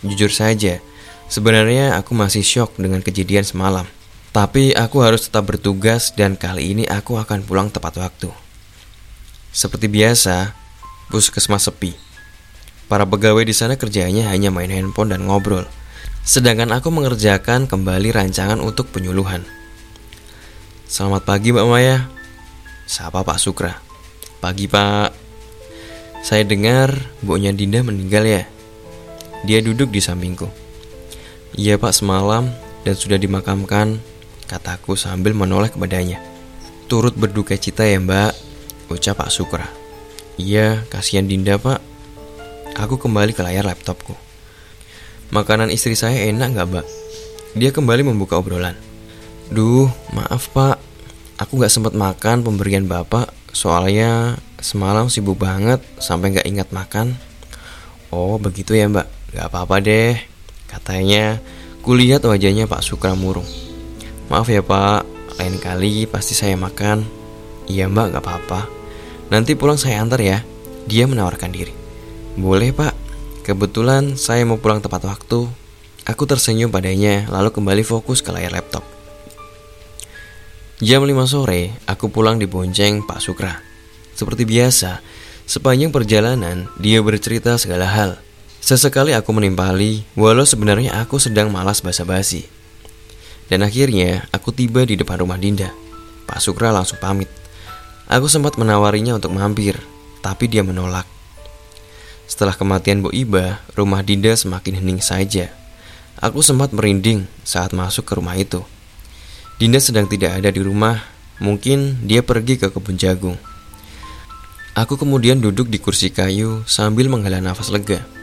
[0.00, 0.80] Jujur saja,
[1.26, 3.86] sebenarnya aku masih syok dengan kejadian semalam.
[4.36, 8.28] Tapi aku harus tetap bertugas dan kali ini aku akan pulang tepat waktu.
[9.48, 10.52] Seperti biasa,
[11.08, 11.96] puskesmas sepi.
[12.86, 15.64] Para pegawai di sana kerjanya hanya main handphone dan ngobrol.
[16.20, 19.40] Sedangkan aku mengerjakan kembali rancangan untuk penyuluhan.
[20.84, 22.04] Selamat pagi Mbak Maya.
[22.84, 23.80] Sapa Pak Sukra.
[24.38, 25.10] Pagi Pak.
[26.20, 26.92] Saya dengar
[27.24, 28.42] buahnya Dinda meninggal ya.
[29.48, 30.65] Dia duduk di sampingku.
[31.56, 32.52] Iya Pak semalam
[32.84, 33.96] dan sudah dimakamkan,
[34.44, 36.20] kataku sambil menoleh kepadanya.
[36.84, 38.32] Turut berduka cita ya Mbak,
[38.92, 39.64] ucap Pak Sukra.
[40.36, 41.80] Iya, kasihan Dinda Pak.
[42.76, 44.12] Aku kembali ke layar laptopku.
[45.32, 46.86] Makanan istri saya enak gak, Mbak?
[47.56, 48.76] Dia kembali membuka obrolan.
[49.48, 50.76] Duh, maaf Pak.
[51.40, 57.16] Aku gak sempat makan pemberian Bapak soalnya semalam sibuk banget sampai gak ingat makan.
[58.12, 59.08] Oh, begitu ya Mbak.
[59.40, 60.35] Gak apa-apa deh.
[60.66, 61.38] Katanya,
[61.82, 63.46] kulihat wajahnya Pak Sukra murung.
[64.26, 65.06] Maaf ya Pak,
[65.38, 67.06] lain kali pasti saya makan.
[67.66, 68.60] Iya Mbak, gak apa-apa.
[69.26, 70.42] Nanti pulang saya antar ya.
[70.86, 71.74] Dia menawarkan diri.
[72.36, 72.92] Boleh pak,
[73.42, 75.48] kebetulan saya mau pulang tepat waktu.
[76.06, 78.86] Aku tersenyum padanya lalu kembali fokus ke layar laptop.
[80.78, 83.56] Jam 5 sore, aku pulang di bonceng Pak Sukra.
[84.12, 85.00] Seperti biasa,
[85.48, 88.20] sepanjang perjalanan dia bercerita segala hal.
[88.66, 92.50] Sesekali aku menimpali, walau sebenarnya aku sedang malas basa-basi.
[93.46, 95.70] Dan akhirnya, aku tiba di depan rumah Dinda.
[96.26, 97.30] Pak Sukra langsung pamit.
[98.10, 99.78] Aku sempat menawarinya untuk mampir,
[100.18, 101.06] tapi dia menolak.
[102.26, 105.54] Setelah kematian Bu Iba, rumah Dinda semakin hening saja.
[106.18, 108.66] Aku sempat merinding saat masuk ke rumah itu.
[109.62, 111.06] Dinda sedang tidak ada di rumah,
[111.38, 113.38] mungkin dia pergi ke kebun jagung.
[114.74, 118.15] Aku kemudian duduk di kursi kayu sambil menghela nafas lega.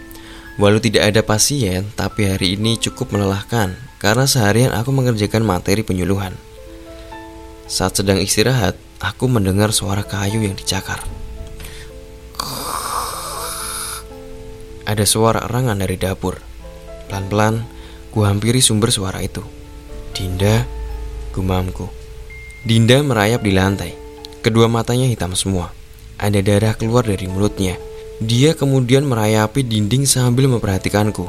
[0.61, 6.37] Walau tidak ada pasien, tapi hari ini cukup melelahkan karena seharian aku mengerjakan materi penyuluhan.
[7.65, 11.01] Saat sedang istirahat, aku mendengar suara kayu yang dicakar.
[14.83, 16.37] Ada suara erangan dari dapur.
[17.09, 17.65] Pelan-pelan,
[18.13, 19.41] ku hampiri sumber suara itu.
[20.13, 20.69] Dinda,
[21.33, 21.89] gumamku.
[22.61, 23.91] Dinda merayap di lantai.
[24.43, 25.71] Kedua matanya hitam semua.
[26.19, 27.79] Ada darah keluar dari mulutnya.
[28.23, 31.27] Dia kemudian merayapi dinding sambil memperhatikanku.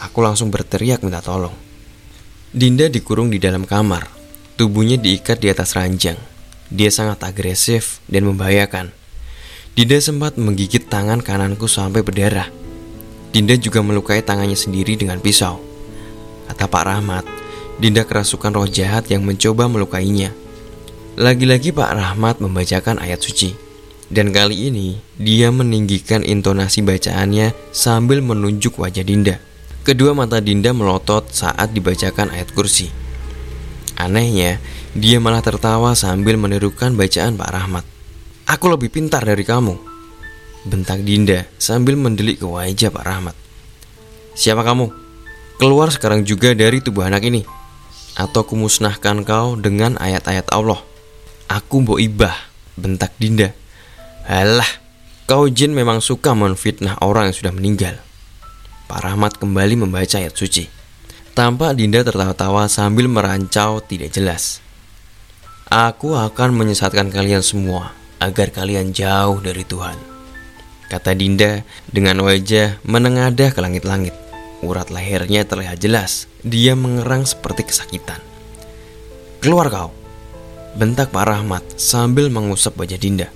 [0.00, 1.52] Aku langsung berteriak minta tolong.
[2.48, 4.08] Dinda dikurung di dalam kamar.
[4.56, 6.16] Tubuhnya diikat di atas ranjang.
[6.72, 8.88] Dia sangat agresif dan membahayakan.
[9.76, 12.48] Dinda sempat menggigit tangan kananku sampai berdarah.
[13.28, 15.60] Dinda juga melukai tangannya sendiri dengan pisau.
[16.48, 17.24] Kata Pak Rahmat,
[17.76, 20.32] Dinda kerasukan roh jahat yang mencoba melukainya.
[21.20, 23.63] Lagi-lagi Pak Rahmat membacakan ayat suci.
[24.14, 29.42] Dan kali ini dia meninggikan intonasi bacaannya sambil menunjuk wajah Dinda.
[29.82, 32.94] Kedua mata Dinda melotot saat dibacakan ayat kursi.
[33.98, 34.62] Anehnya,
[34.94, 37.84] dia malah tertawa sambil menirukan bacaan Pak Rahmat.
[38.46, 39.74] Aku lebih pintar dari kamu.
[40.62, 43.34] Bentak Dinda sambil mendelik ke wajah Pak Rahmat.
[44.38, 44.94] Siapa kamu?
[45.58, 47.42] Keluar sekarang juga dari tubuh anak ini.
[48.14, 50.78] Atau kumusnahkan kau dengan ayat-ayat Allah.
[51.50, 52.34] Aku mbok ibah,
[52.78, 53.63] bentak Dinda.
[54.24, 54.68] Alah,
[55.28, 58.00] kau jin memang suka menfitnah orang yang sudah meninggal.
[58.88, 60.64] Pak Rahmat kembali membaca ayat suci.
[61.36, 64.64] Tampak Dinda tertawa-tawa sambil merancau tidak jelas.
[65.68, 69.98] Aku akan menyesatkan kalian semua agar kalian jauh dari Tuhan.
[70.88, 71.60] Kata Dinda
[71.92, 74.16] dengan wajah menengadah ke langit-langit.
[74.64, 76.32] Urat lehernya terlihat jelas.
[76.40, 78.24] Dia mengerang seperti kesakitan.
[79.44, 79.92] Keluar kau!
[80.80, 83.28] Bentak Pak Rahmat sambil mengusap wajah Dinda.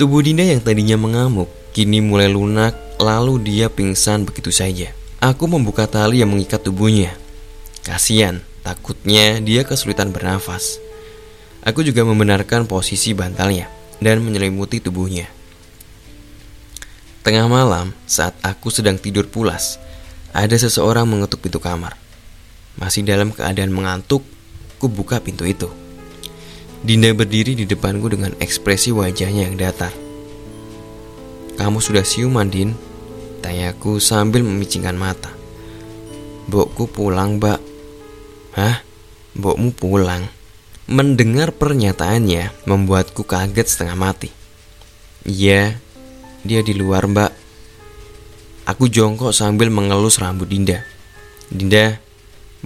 [0.00, 4.92] Tubuh Dinda yang tadinya mengamuk kini mulai lunak lalu dia pingsan begitu saja.
[5.22, 7.14] Aku membuka tali yang mengikat tubuhnya.
[7.82, 10.78] Kasian, takutnya dia kesulitan bernafas.
[11.62, 13.70] Aku juga membenarkan posisi bantalnya
[14.02, 15.30] dan menyelimuti tubuhnya.
[17.22, 19.78] Tengah malam, saat aku sedang tidur pulas,
[20.34, 21.94] ada seseorang mengetuk pintu kamar.
[22.74, 24.26] Masih dalam keadaan mengantuk,
[24.82, 25.81] ku buka pintu itu.
[26.82, 29.94] Dinda berdiri di depanku dengan ekspresi wajahnya yang datar.
[31.54, 32.74] Kamu sudah siuman, Din?
[33.38, 35.30] Tanyaku sambil memicingkan mata.
[36.50, 37.60] Bokku pulang, Mbak.
[38.58, 38.82] Hah?
[39.38, 40.26] Bokmu pulang?
[40.90, 44.34] Mendengar pernyataannya membuatku kaget setengah mati.
[45.22, 45.78] Iya,
[46.42, 47.32] dia di luar, Mbak.
[48.66, 50.82] Aku jongkok sambil mengelus rambut Dinda.
[51.46, 52.02] Dinda,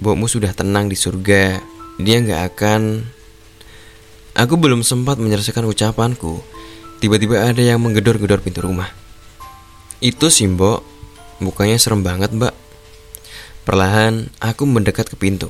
[0.01, 1.61] bokmu sudah tenang di surga.
[2.01, 2.81] Dia nggak akan
[4.37, 6.45] Aku belum sempat menyelesaikan ucapanku.
[7.01, 8.93] Tiba-tiba ada yang menggedor-gedor pintu rumah.
[9.97, 10.85] Itu sih, Mbok.
[11.41, 12.53] Mukanya serem banget, Mbak.
[13.65, 15.49] Perlahan, aku mendekat ke pintu.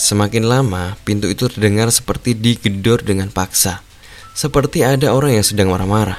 [0.00, 3.84] Semakin lama, pintu itu terdengar seperti digedor dengan paksa.
[4.32, 6.18] Seperti ada orang yang sedang marah-marah.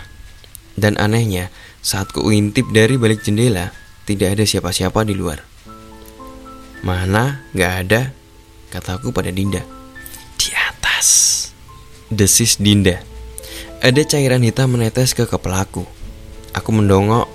[0.78, 1.50] Dan anehnya,
[1.82, 3.74] saat kuintip dari balik jendela,
[4.06, 5.42] tidak ada siapa-siapa di luar.
[6.86, 7.50] Mana?
[7.58, 8.14] Gak ada,
[8.70, 9.66] kataku pada Dinda.
[10.38, 11.35] Di atas
[12.14, 13.02] desis Dinda.
[13.82, 15.86] Ada cairan hitam menetes ke kepalaku.
[16.54, 17.30] Aku mendongok,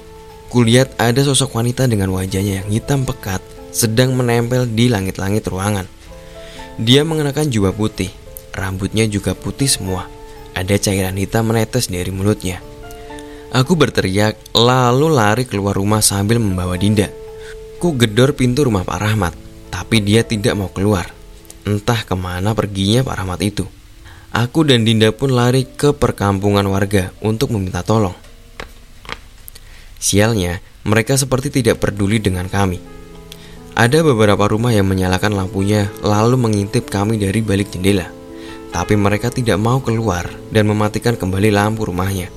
[0.51, 5.87] kulihat ada sosok wanita dengan wajahnya yang hitam pekat sedang menempel di langit-langit ruangan.
[6.81, 8.11] Dia mengenakan jubah putih,
[8.57, 10.11] rambutnya juga putih semua.
[10.57, 12.59] Ada cairan hitam menetes dari mulutnya.
[13.51, 17.11] Aku berteriak, lalu lari keluar rumah sambil membawa Dinda.
[17.83, 19.35] Ku gedor pintu rumah Pak Rahmat,
[19.71, 21.11] tapi dia tidak mau keluar.
[21.66, 23.80] Entah ke mana perginya Pak Rahmat itu.
[24.31, 28.14] Aku dan Dinda pun lari ke perkampungan warga untuk meminta tolong.
[29.99, 32.78] Sialnya, mereka seperti tidak peduli dengan kami.
[33.74, 38.07] Ada beberapa rumah yang menyalakan lampunya lalu mengintip kami dari balik jendela.
[38.70, 42.31] Tapi mereka tidak mau keluar dan mematikan kembali lampu rumahnya.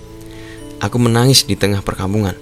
[0.82, 2.34] Aku menangis di tengah perkampungan.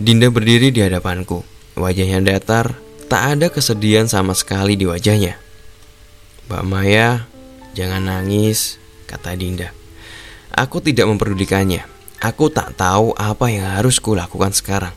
[0.00, 1.44] Dinda berdiri di hadapanku.
[1.76, 2.80] Wajahnya datar,
[3.12, 5.36] tak ada kesedihan sama sekali di wajahnya.
[6.48, 7.29] Mbak Maya
[7.78, 9.70] Jangan nangis, kata Dinda.
[10.50, 11.86] Aku tidak memperdulikannya.
[12.20, 14.92] Aku tak tahu apa yang harus kulakukan sekarang.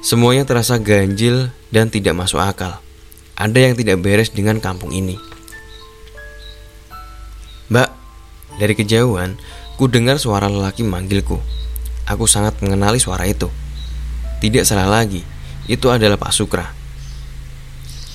[0.00, 2.80] Semuanya terasa ganjil dan tidak masuk akal.
[3.36, 5.20] Ada yang tidak beres dengan kampung ini.
[7.68, 7.90] Mbak,
[8.56, 9.36] dari kejauhan,
[9.76, 11.38] ku dengar suara lelaki manggilku.
[12.08, 13.46] Aku sangat mengenali suara itu.
[14.40, 15.22] Tidak salah lagi,
[15.68, 16.66] itu adalah Pak Sukra.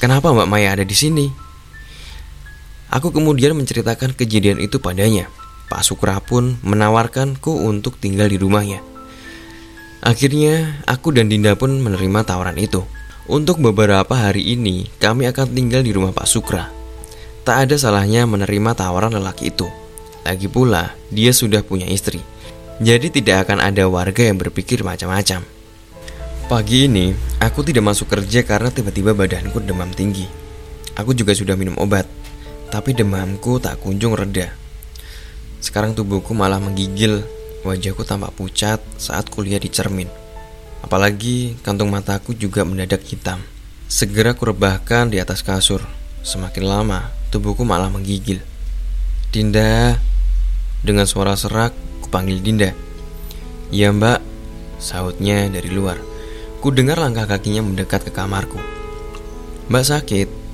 [0.01, 1.44] Kenapa Mbak Maya ada di sini?
[2.95, 5.27] Aku kemudian menceritakan kejadian itu padanya.
[5.67, 8.79] Pak Sukra pun menawarkanku untuk tinggal di rumahnya.
[9.99, 12.87] Akhirnya, aku dan Dinda pun menerima tawaran itu.
[13.27, 16.71] Untuk beberapa hari ini, kami akan tinggal di rumah Pak Sukra.
[17.43, 19.67] Tak ada salahnya menerima tawaran lelaki itu.
[20.23, 22.23] Lagi pula, dia sudah punya istri.
[22.79, 25.43] Jadi tidak akan ada warga yang berpikir macam-macam.
[26.47, 27.11] Pagi ini,
[27.43, 30.29] aku tidak masuk kerja karena tiba-tiba badanku demam tinggi.
[30.95, 32.05] Aku juga sudah minum obat,
[32.75, 34.51] tapi demamku tak kunjung reda.
[35.63, 37.23] Sekarang tubuhku malah menggigil,
[37.63, 40.11] wajahku tampak pucat saat kuliah di cermin.
[40.83, 43.39] Apalagi kantung mataku juga mendadak hitam.
[43.87, 45.87] Segera kurebahkan di atas kasur.
[46.19, 48.43] Semakin lama, tubuhku malah menggigil.
[49.31, 49.95] Dinda,
[50.83, 51.71] dengan suara serak,
[52.03, 52.75] kupanggil Dinda.
[53.71, 54.19] Ya mbak,
[54.83, 55.95] sahutnya dari luar.
[56.59, 58.59] Ku dengar langkah kakinya mendekat ke kamarku.
[59.71, 60.44] Mbak sakit?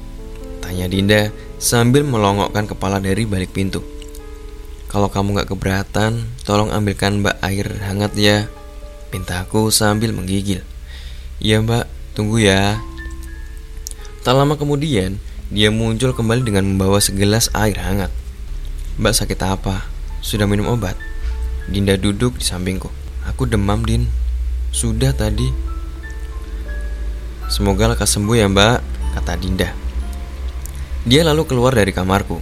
[0.72, 3.84] Tanya Dinda sambil melongokkan kepala dari balik pintu.
[4.88, 8.48] Kalau kamu gak keberatan, tolong ambilkan mbak air hangat ya.
[9.12, 10.64] Pintaku sambil menggigil.
[11.44, 12.80] Iya mbak, tunggu ya.
[14.24, 15.20] Tak lama kemudian,
[15.52, 18.16] dia muncul kembali dengan membawa segelas air hangat.
[18.96, 19.92] Mbak sakit apa?
[20.24, 20.96] Sudah minum obat?
[21.68, 22.88] Dinda duduk di sampingku.
[23.28, 24.08] Aku demam, Din.
[24.72, 25.52] Sudah tadi.
[27.52, 28.80] Semoga lekas sembuh ya mbak,
[29.20, 29.91] kata Dinda.
[31.02, 32.38] Dia lalu keluar dari kamarku.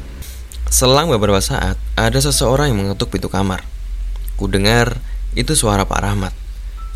[0.68, 3.64] Selang beberapa saat, ada seseorang yang mengetuk pintu kamar.
[4.36, 5.00] Ku dengar
[5.34, 6.34] itu suara Pak Rahmat.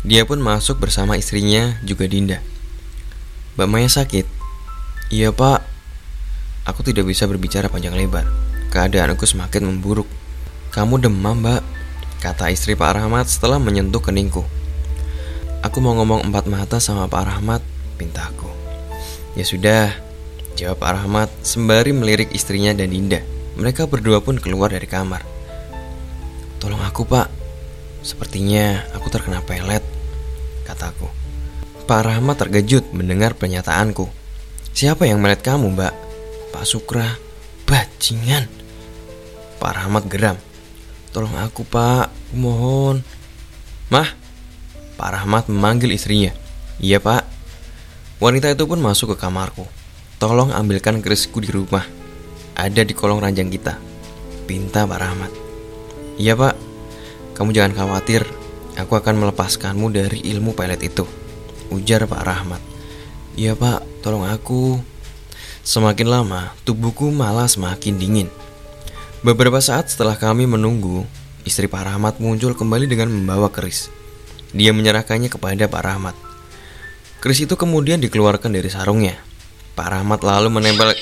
[0.04, 2.44] Dia pun masuk bersama istrinya, juga Dinda.
[3.56, 4.26] Mbak Maya sakit?
[5.08, 5.64] Iya pak.
[6.68, 8.28] Aku tidak bisa berbicara panjang lebar.
[8.68, 10.08] Keadaanku semakin memburuk.
[10.74, 11.62] Kamu demam mbak,
[12.18, 14.42] kata istri Pak Rahmat setelah menyentuh keningku.
[15.62, 17.62] Aku mau ngomong empat mata sama Pak Rahmat,
[17.94, 18.50] pintaku.
[19.38, 19.94] Ya sudah,
[20.54, 23.20] jawab Pak Rahmat sembari melirik istrinya dan Dinda.
[23.54, 25.22] Mereka berdua pun keluar dari kamar.
[26.58, 27.28] Tolong aku pak,
[28.00, 29.84] sepertinya aku terkena pelet,
[30.66, 31.06] kataku.
[31.84, 34.08] Pak Rahmat terkejut mendengar pernyataanku.
[34.74, 35.94] Siapa yang melet kamu mbak?
[36.50, 37.20] Pak Sukra,
[37.68, 38.48] bajingan.
[39.60, 40.40] Pak Rahmat geram.
[41.12, 43.04] Tolong aku pak, mohon.
[43.92, 44.10] Mah,
[44.96, 46.34] Pak Rahmat memanggil istrinya.
[46.82, 47.22] Iya pak,
[48.22, 49.68] Wanita itu pun masuk ke kamarku.
[50.18, 51.84] Tolong ambilkan kerisku di rumah.
[52.54, 53.76] Ada di kolong ranjang kita.
[54.46, 55.32] Pinta Pak Rahmat.
[56.14, 56.54] Iya pak,
[57.34, 58.22] kamu jangan khawatir.
[58.78, 61.02] Aku akan melepaskanmu dari ilmu pelet itu.
[61.74, 62.62] Ujar Pak Rahmat.
[63.34, 64.78] Iya pak, tolong aku.
[65.66, 68.28] Semakin lama, tubuhku malah semakin dingin.
[69.26, 71.02] Beberapa saat setelah kami menunggu,
[71.42, 73.90] istri Pak Rahmat muncul kembali dengan membawa keris.
[74.54, 76.14] Dia menyerahkannya kepada Pak Rahmat.
[77.18, 79.18] Keris itu kemudian dikeluarkan dari sarungnya.
[79.74, 80.94] Pak Rahmat lalu menempel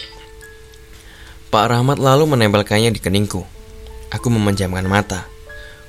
[1.52, 3.44] Pak Rahmat lalu menempelkannya di keningku.
[4.08, 5.28] Aku memejamkan mata.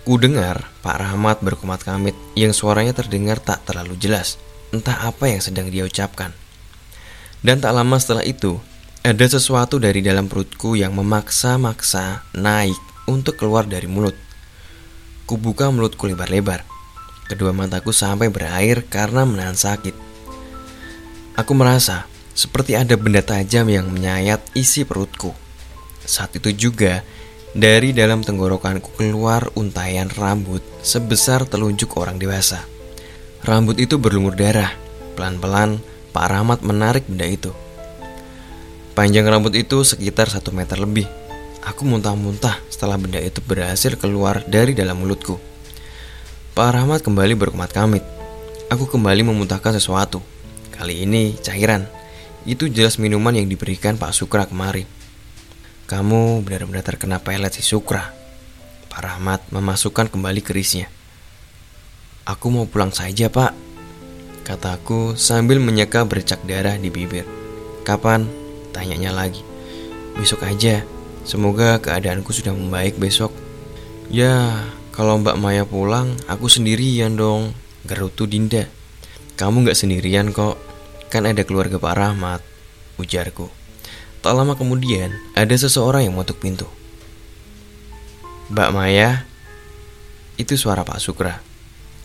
[0.04, 4.36] Ku dengar Pak Rahmat berkumat kamit yang suaranya terdengar tak terlalu jelas.
[4.76, 6.36] Entah apa yang sedang dia ucapkan.
[7.40, 8.60] Dan tak lama setelah itu,
[9.00, 14.16] ada sesuatu dari dalam perutku yang memaksa-maksa naik untuk keluar dari mulut.
[15.24, 16.68] Ku buka mulutku lebar-lebar.
[17.32, 19.96] Kedua mataku sampai berair karena menahan sakit.
[21.40, 25.34] Aku merasa seperti ada benda tajam yang menyayat isi perutku.
[26.04, 27.06] Saat itu juga,
[27.54, 32.66] dari dalam tenggorokanku keluar untayan rambut sebesar telunjuk orang dewasa.
[33.46, 34.74] Rambut itu berlumur darah.
[35.14, 35.78] Pelan-pelan,
[36.10, 37.54] Pak Rahmat menarik benda itu.
[38.98, 41.06] Panjang rambut itu sekitar satu meter lebih.
[41.64, 45.38] Aku muntah-muntah setelah benda itu berhasil keluar dari dalam mulutku.
[46.54, 48.06] Pak Rahmat kembali berkumat kamit.
[48.70, 50.22] Aku kembali memuntahkan sesuatu.
[50.74, 51.86] Kali ini cairan.
[52.44, 54.84] Itu jelas minuman yang diberikan Pak Sukra kemari.
[55.88, 58.12] Kamu benar-benar terkena pelet si Sukra.
[58.92, 60.92] Pak Rahmat memasukkan kembali kerisnya.
[62.28, 63.56] Aku mau pulang saja, Pak.
[64.44, 67.24] Kataku sambil menyeka bercak darah di bibir.
[67.88, 68.28] Kapan?
[68.76, 69.40] Tanyanya lagi.
[70.20, 70.84] Besok aja.
[71.24, 73.32] Semoga keadaanku sudah membaik besok.
[74.12, 77.56] Ya, kalau Mbak Maya pulang, aku sendirian dong.
[77.88, 78.68] Gerutu Dinda.
[79.40, 80.60] Kamu gak sendirian kok,
[81.14, 82.42] kan ada keluarga Pak Rahmat,
[82.98, 83.46] ujarku.
[84.26, 86.66] Tak lama kemudian, ada seseorang yang mengetuk pintu.
[88.50, 89.30] Mbak Maya,
[90.42, 91.38] itu suara Pak Sukra.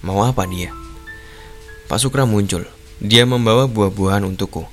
[0.05, 0.77] Mau apa dia?
[1.89, 2.69] Pak Sukra muncul.
[3.01, 4.69] Dia membawa buah-buahan untukku.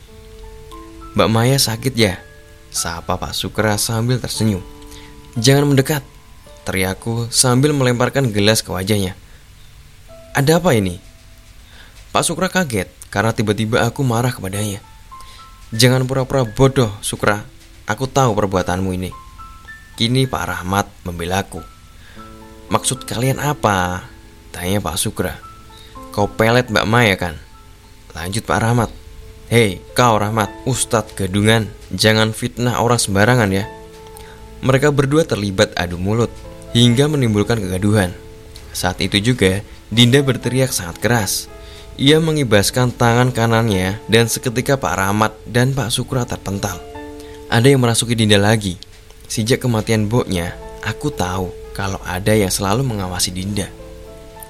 [1.15, 2.19] Mbak Maya sakit ya?
[2.75, 4.59] Sapa Pak Sukra sambil tersenyum.
[5.39, 6.03] Jangan mendekat,
[6.67, 9.15] teriakku sambil melemparkan gelas ke wajahnya.
[10.35, 10.99] Ada apa ini?
[12.11, 14.83] Pak Sukra kaget karena tiba-tiba aku marah kepadanya.
[15.71, 17.47] Jangan pura-pura bodoh, Sukra.
[17.87, 19.15] Aku tahu perbuatanmu ini.
[19.95, 21.63] Kini Pak Rahmat membelaku.
[22.67, 24.03] Maksud kalian apa?
[24.51, 25.39] Tanya Pak Sukra.
[26.11, 27.39] Kau pelet Mbak Maya kan?
[28.11, 28.91] Lanjut Pak Rahmat.
[29.47, 33.63] Hei, kau Rahmat, Ustadz Gadungan, jangan fitnah orang sembarangan ya.
[34.59, 36.33] Mereka berdua terlibat adu mulut
[36.75, 38.11] hingga menimbulkan kegaduhan.
[38.75, 41.47] Saat itu juga, Dinda berteriak sangat keras.
[41.95, 46.75] Ia mengibaskan tangan kanannya dan seketika Pak Rahmat dan Pak Sukra terpental.
[47.47, 48.75] Ada yang merasuki Dinda lagi.
[49.31, 53.71] Sejak kematian Boknya, aku tahu kalau ada yang selalu mengawasi Dinda.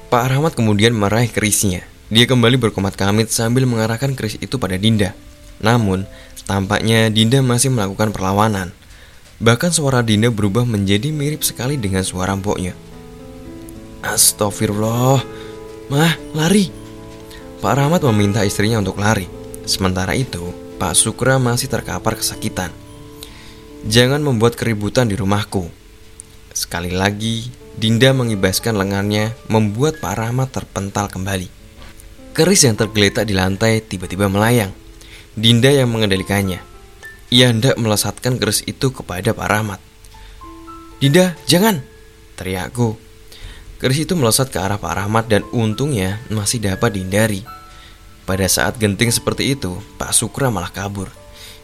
[0.09, 1.85] Pak Rahmat kemudian meraih kerisnya.
[2.09, 5.13] Dia kembali berkomat kamit sambil mengarahkan keris itu pada Dinda.
[5.61, 6.09] Namun,
[6.49, 8.73] tampaknya Dinda masih melakukan perlawanan.
[9.37, 12.73] Bahkan suara Dinda berubah menjadi mirip sekali dengan suara Boknya.
[14.01, 15.21] Astagfirullah,
[15.93, 16.84] Mah, lari.
[17.55, 19.31] Pak Rahmat meminta istrinya untuk lari.
[19.63, 22.67] Sementara itu, Pak Sukra masih terkapar kesakitan.
[23.87, 25.71] Jangan membuat keributan di rumahku.
[26.51, 31.47] Sekali lagi, Dinda mengibaskan lengannya, membuat Pak Rahmat terpental kembali.
[32.35, 34.75] Keris yang tergeletak di lantai tiba-tiba melayang.
[35.35, 36.59] Dinda yang mengendalikannya.
[37.31, 39.79] Ia hendak melesatkan keris itu kepada Pak Rahmat.
[40.99, 41.79] Dinda, jangan!
[42.35, 43.04] Teriakku
[43.75, 47.43] Keris itu melesat ke arah Pak Rahmat dan untungnya masih dapat dihindari.
[48.23, 51.11] Pada saat genting seperti itu, Pak Sukra malah kabur.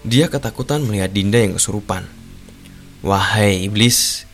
[0.04, 2.06] Dia ketakutan melihat Dinda yang kesurupan.
[3.02, 4.30] Wahai iblis,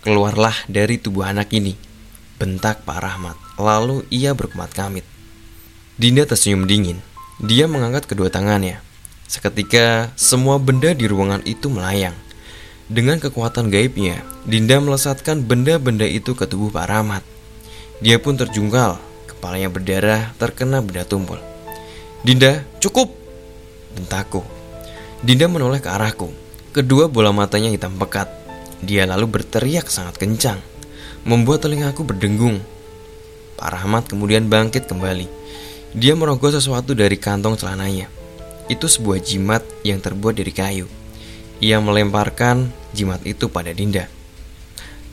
[0.00, 1.76] keluarlah dari tubuh anak ini,
[2.40, 3.36] bentak Pak Rahmat.
[3.60, 5.04] Lalu ia berkemat kamit.
[6.00, 7.04] Dinda tersenyum dingin.
[7.42, 8.80] Dia mengangkat kedua tangannya.
[9.28, 12.16] Seketika, semua benda di ruangan itu melayang.
[12.88, 17.20] Dengan kekuatan gaibnya, Dinda melesatkan benda-benda itu ke tubuh Pak Rahmat.
[18.00, 18.96] Dia pun terjungkal,
[19.28, 21.36] kepalanya berdarah terkena benda tumpul.
[22.24, 23.12] Dinda, cukup!
[23.92, 24.40] Bentakku.
[25.20, 26.32] Dinda menoleh ke arahku.
[26.72, 28.32] Kedua bola matanya hitam pekat.
[28.80, 30.56] Dia lalu berteriak sangat kencang,
[31.28, 32.64] membuat telingaku berdengung.
[33.60, 35.28] Pak Rahmat kemudian bangkit kembali.
[35.92, 38.08] Dia merogoh sesuatu dari kantong celananya.
[38.72, 40.86] Itu sebuah jimat yang terbuat dari kayu.
[41.60, 44.19] Ia melemparkan jimat itu pada Dinda.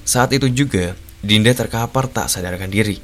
[0.08, 3.04] Saat itu juga, Dinda terkapar tak sadarkan diri.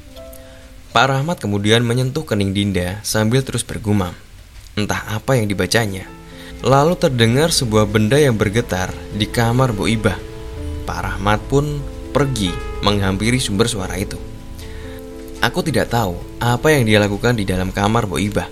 [0.96, 4.16] Pak Rahmat kemudian menyentuh kening Dinda sambil terus bergumam.
[4.72, 6.08] Entah apa yang dibacanya.
[6.64, 10.16] Lalu terdengar sebuah benda yang bergetar di kamar Bu Ibah.
[10.88, 11.84] Pak Rahmat pun
[12.16, 14.16] pergi menghampiri sumber suara itu.
[15.44, 18.48] Aku tidak tahu apa yang dia lakukan di dalam kamar Bu Ibah.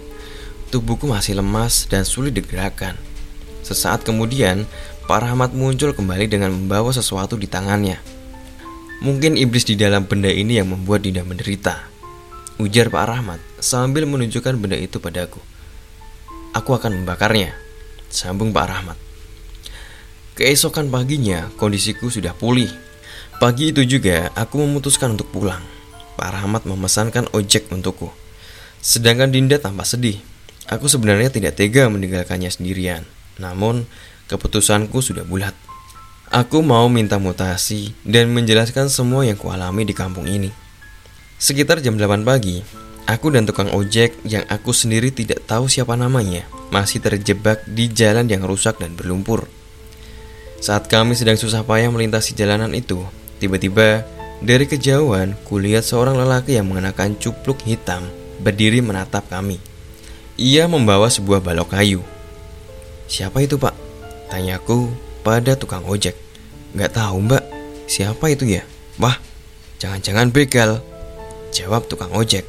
[0.69, 3.01] Tubuhku masih lemas dan sulit digerakkan.
[3.65, 4.69] Sesaat kemudian,
[5.09, 8.12] Pak Rahmat muncul kembali dengan membawa sesuatu di tangannya.
[9.03, 11.91] Mungkin iblis di dalam benda ini yang membuat Dinda menderita.
[12.63, 15.43] Ujar Pak Rahmat sambil menunjukkan benda itu padaku.
[16.55, 17.51] Aku akan membakarnya,
[18.07, 18.99] sambung Pak Rahmat.
[20.39, 22.71] Keesokan paginya, kondisiku sudah pulih.
[23.43, 25.67] Pagi itu juga, aku memutuskan untuk pulang.
[26.15, 28.15] Pak Rahmat memesankan ojek untukku.
[28.79, 30.23] Sedangkan Dinda tampak sedih.
[30.71, 33.03] Aku sebenarnya tidak tega meninggalkannya sendirian.
[33.43, 33.91] Namun,
[34.33, 35.53] Keputusanku sudah bulat.
[36.33, 40.49] Aku mau minta mutasi dan menjelaskan semua yang kualami di kampung ini.
[41.37, 42.65] Sekitar jam 8 pagi,
[43.05, 48.33] aku dan tukang ojek yang aku sendiri tidak tahu siapa namanya masih terjebak di jalan
[48.33, 49.45] yang rusak dan berlumpur.
[50.57, 53.05] Saat kami sedang susah payah melintasi jalanan itu,
[53.37, 54.01] tiba-tiba
[54.41, 58.09] dari kejauhan kulihat seorang lelaki yang mengenakan cupluk hitam
[58.41, 59.61] berdiri menatap kami.
[60.41, 62.01] Ia membawa sebuah balok kayu.
[63.05, 63.77] Siapa itu pak?
[64.33, 66.19] Tanyaku pada tukang ojek.
[66.75, 67.43] Gak tahu mbak,
[67.87, 68.63] siapa itu ya?
[68.99, 69.19] Wah,
[69.79, 70.83] jangan-jangan begal.
[71.55, 72.45] Jawab tukang ojek.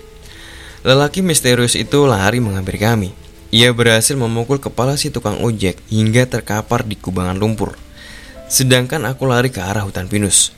[0.84, 3.10] Lelaki misterius itu lari menghampiri kami.
[3.54, 7.78] Ia berhasil memukul kepala si tukang ojek hingga terkapar di kubangan lumpur.
[8.52, 10.52] Sedangkan aku lari ke arah hutan pinus.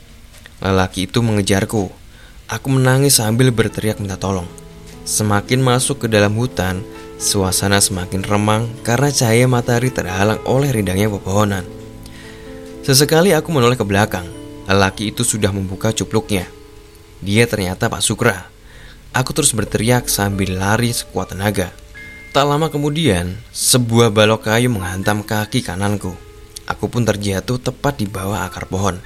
[0.58, 1.92] Lelaki itu mengejarku.
[2.48, 4.48] Aku menangis sambil berteriak minta tolong.
[5.06, 6.82] Semakin masuk ke dalam hutan,
[7.16, 11.64] Suasana semakin remang karena cahaya matahari terhalang oleh rindangnya pepohonan.
[12.86, 14.30] Sesekali aku menoleh ke belakang.
[14.70, 16.46] Lelaki itu sudah membuka cupluknya.
[17.18, 18.46] Dia ternyata Pak Sukra.
[19.10, 21.74] Aku terus berteriak sambil lari sekuat tenaga.
[22.30, 26.14] Tak lama kemudian, sebuah balok kayu menghantam kaki kananku.
[26.70, 29.02] Aku pun terjatuh tepat di bawah akar pohon.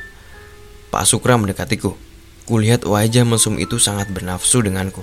[0.93, 1.97] Pak Sukra mendekatiku.
[2.45, 5.01] Kulihat wajah mesum itu sangat bernafsu denganku.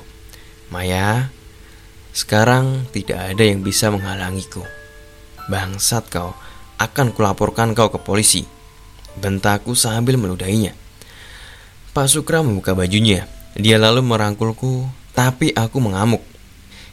[0.69, 1.33] Maya,
[2.13, 4.61] sekarang tidak ada yang bisa menghalangiku.
[5.49, 6.37] Bangsat kau,
[6.77, 8.56] akan kulaporkan kau ke polisi.
[9.17, 10.73] Bentakku sambil meludahinya.
[11.93, 13.25] Pak Sukra membuka bajunya.
[13.57, 14.85] Dia lalu merangkulku,
[15.17, 16.21] tapi aku mengamuk.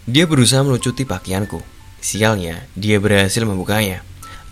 [0.09, 1.61] Dia berusaha melucuti pakaianku.
[2.01, 4.01] Sialnya, dia berhasil membukanya.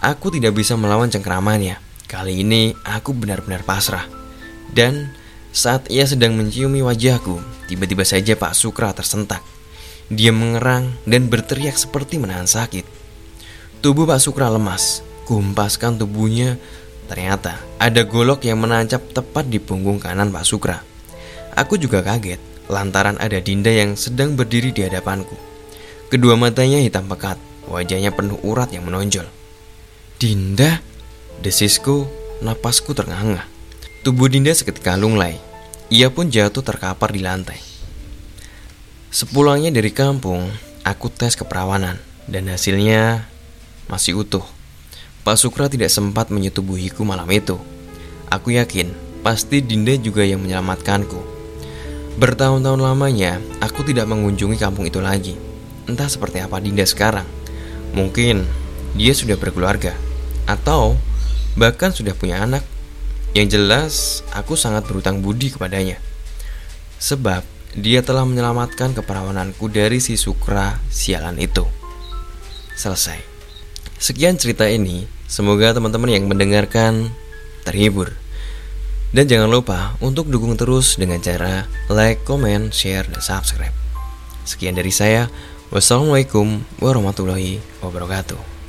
[0.04, 1.80] Aku tidak bisa melawan cengkeramannya,
[2.12, 4.04] Kali ini aku benar-benar pasrah.
[4.68, 5.16] Dan
[5.48, 7.40] saat ia sedang menciumi wajahku,
[7.72, 9.40] tiba-tiba saja Pak Sukra tersentak.
[10.12, 12.84] Dia mengerang dan berteriak seperti menahan sakit.
[13.80, 16.60] Tubuh Pak Sukra lemas, kumpaskan tubuhnya.
[17.11, 20.80] Ternyata ada golok yang menancap tepat di punggung kanan Pak Sukra.
[21.59, 22.40] Aku juga kaget
[22.70, 25.34] lantaran ada Dinda yang sedang berdiri di hadapanku.
[26.09, 29.28] Kedua matanya hitam pekat, wajahnya penuh urat yang menonjol.
[30.16, 30.80] Dinda,
[31.42, 32.07] desisku,
[32.40, 33.44] napasku terengah-engah.
[34.07, 35.40] Tubuh Dinda seketika lunglai.
[35.92, 37.61] Ia pun jatuh terkapar di lantai.
[39.12, 40.48] Sepulangnya dari kampung,
[40.88, 43.28] aku tes keperawanan dan hasilnya
[43.90, 44.44] masih utuh.
[45.22, 47.54] Pak Sukra tidak sempat menyetubuhiku malam itu.
[48.26, 48.90] Aku yakin
[49.22, 51.14] pasti Dinda juga yang menyelamatkanku.
[52.18, 55.38] Bertahun-tahun lamanya, aku tidak mengunjungi kampung itu lagi.
[55.86, 57.24] Entah seperti apa Dinda sekarang.
[57.94, 58.42] Mungkin
[58.98, 59.94] dia sudah berkeluarga
[60.50, 60.98] atau
[61.54, 62.66] bahkan sudah punya anak.
[63.30, 63.94] Yang jelas,
[64.34, 66.02] aku sangat berutang budi kepadanya.
[66.98, 67.46] Sebab
[67.78, 71.62] dia telah menyelamatkan keperawananku dari si Sukra sialan itu.
[72.74, 73.32] Selesai.
[74.03, 75.07] Sekian cerita ini.
[75.30, 77.14] Semoga teman-teman yang mendengarkan
[77.62, 78.18] terhibur.
[79.14, 83.70] Dan jangan lupa untuk dukung terus dengan cara like, comment, share, dan subscribe.
[84.42, 85.30] Sekian dari saya.
[85.70, 88.61] Wassalamualaikum warahmatullahi wabarakatuh.